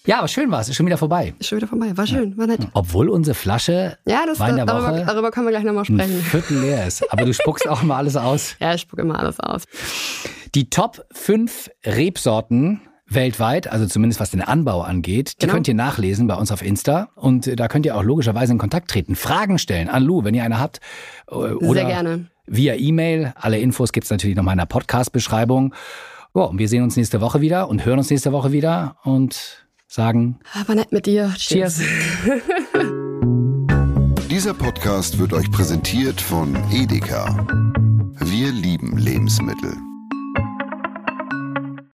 Ja, 0.07 0.19
aber 0.19 0.29
schön 0.29 0.51
war 0.51 0.61
es. 0.61 0.69
Ist 0.69 0.77
schon 0.77 0.85
wieder 0.87 0.99
vorbei. 0.99 1.33
Ist 1.39 1.49
schon 1.49 1.57
wieder 1.57 1.67
vorbei. 1.69 1.97
War 1.97 2.07
schön, 2.07 2.37
war 2.37 2.47
nett. 2.47 2.61
Obwohl 2.75 3.09
unsere 3.09 3.35
Flasche 3.35 3.97
Ja, 4.07 4.25
das, 4.27 4.39
Wein 4.39 4.57
der 4.57 4.67
darüber, 4.67 4.93
Woche 4.93 5.05
darüber 5.07 5.31
können 5.31 5.47
wir 5.47 5.51
gleich 5.53 5.65
nochmal 5.65 5.85
ein 5.85 5.87
sprechen. 5.87 6.21
Viertel 6.23 6.61
leer 6.61 6.87
ist. 6.87 7.11
Aber 7.13 7.25
du 7.25 7.33
spuckst 7.33 7.67
auch 7.69 7.83
mal 7.83 7.97
alles 7.97 8.17
aus. 8.17 8.57
Ja, 8.61 8.75
ich 8.75 8.83
spucke 8.83 9.03
immer 9.03 9.19
alles 9.19 9.41
aus. 9.41 9.65
Die 10.55 10.69
Top 10.69 11.05
5 11.13 11.71
Rebsorten 11.87 12.81
weltweit, 13.07 13.67
also 13.67 13.87
zumindest 13.87 14.21
was 14.21 14.31
den 14.31 14.41
Anbau 14.41 14.81
angeht, 14.83 15.35
die 15.37 15.41
Genau. 15.47 15.55
könnt 15.55 15.69
ihr 15.69 15.75
nachlesen 15.75 16.27
bei 16.27 16.35
uns 16.35 16.51
auf 16.53 16.63
Insta. 16.63 17.09
Und 17.15 17.47
äh, 17.47 17.57
da 17.57 17.69
könnt 17.69 17.87
ihr 17.87 17.97
auch 17.97 18.03
logischerweise 18.03 18.53
in 18.53 18.59
Kontakt 18.59 18.91
treten. 18.91 19.15
Fragen 19.17 19.59
stellen 19.59 19.89
an 19.89 20.03
Lou, 20.03 20.25
wenn 20.25 20.35
ihr 20.35 20.43
eine 20.45 20.59
habt. 20.59 20.81
äh, 21.31 21.35
Oder 21.35 21.81
Sehr 21.81 21.85
gerne. 21.87 22.27
via 22.47 22.75
E-Mail. 22.75 23.33
Alle 23.37 23.59
Infos 23.59 23.93
gibt's 23.93 24.11
natürlich 24.11 24.37
nochmal 24.37 24.53
in 24.55 24.59
der 24.59 24.67
Podcast-Beschreibung. 24.67 25.75
Ja, 26.35 26.43
und 26.43 26.59
wir 26.59 26.69
sehen 26.69 26.83
uns 26.83 26.97
nächste 26.97 27.21
Woche 27.21 27.41
wieder 27.41 27.69
und 27.69 27.85
hören 27.87 27.99
uns 27.99 28.11
nächste 28.11 28.33
Woche 28.33 28.53
wieder 28.53 28.97
und 29.05 29.64
sagen 29.95 30.39
Aber 30.53 30.75
nett 30.75 30.93
mit 30.93 31.07
dir. 31.07 31.33
Cheers. 31.37 31.81
Dieser 34.29 34.55
Podcast 34.55 35.19
wird 35.19 35.33
euch 35.33 35.51
präsentiert 35.51 36.21
von 36.21 36.57
Edeka. 36.73 37.47
Wir 38.19 38.51
lieben 38.51 38.99
Lebensmittel. 38.99 39.77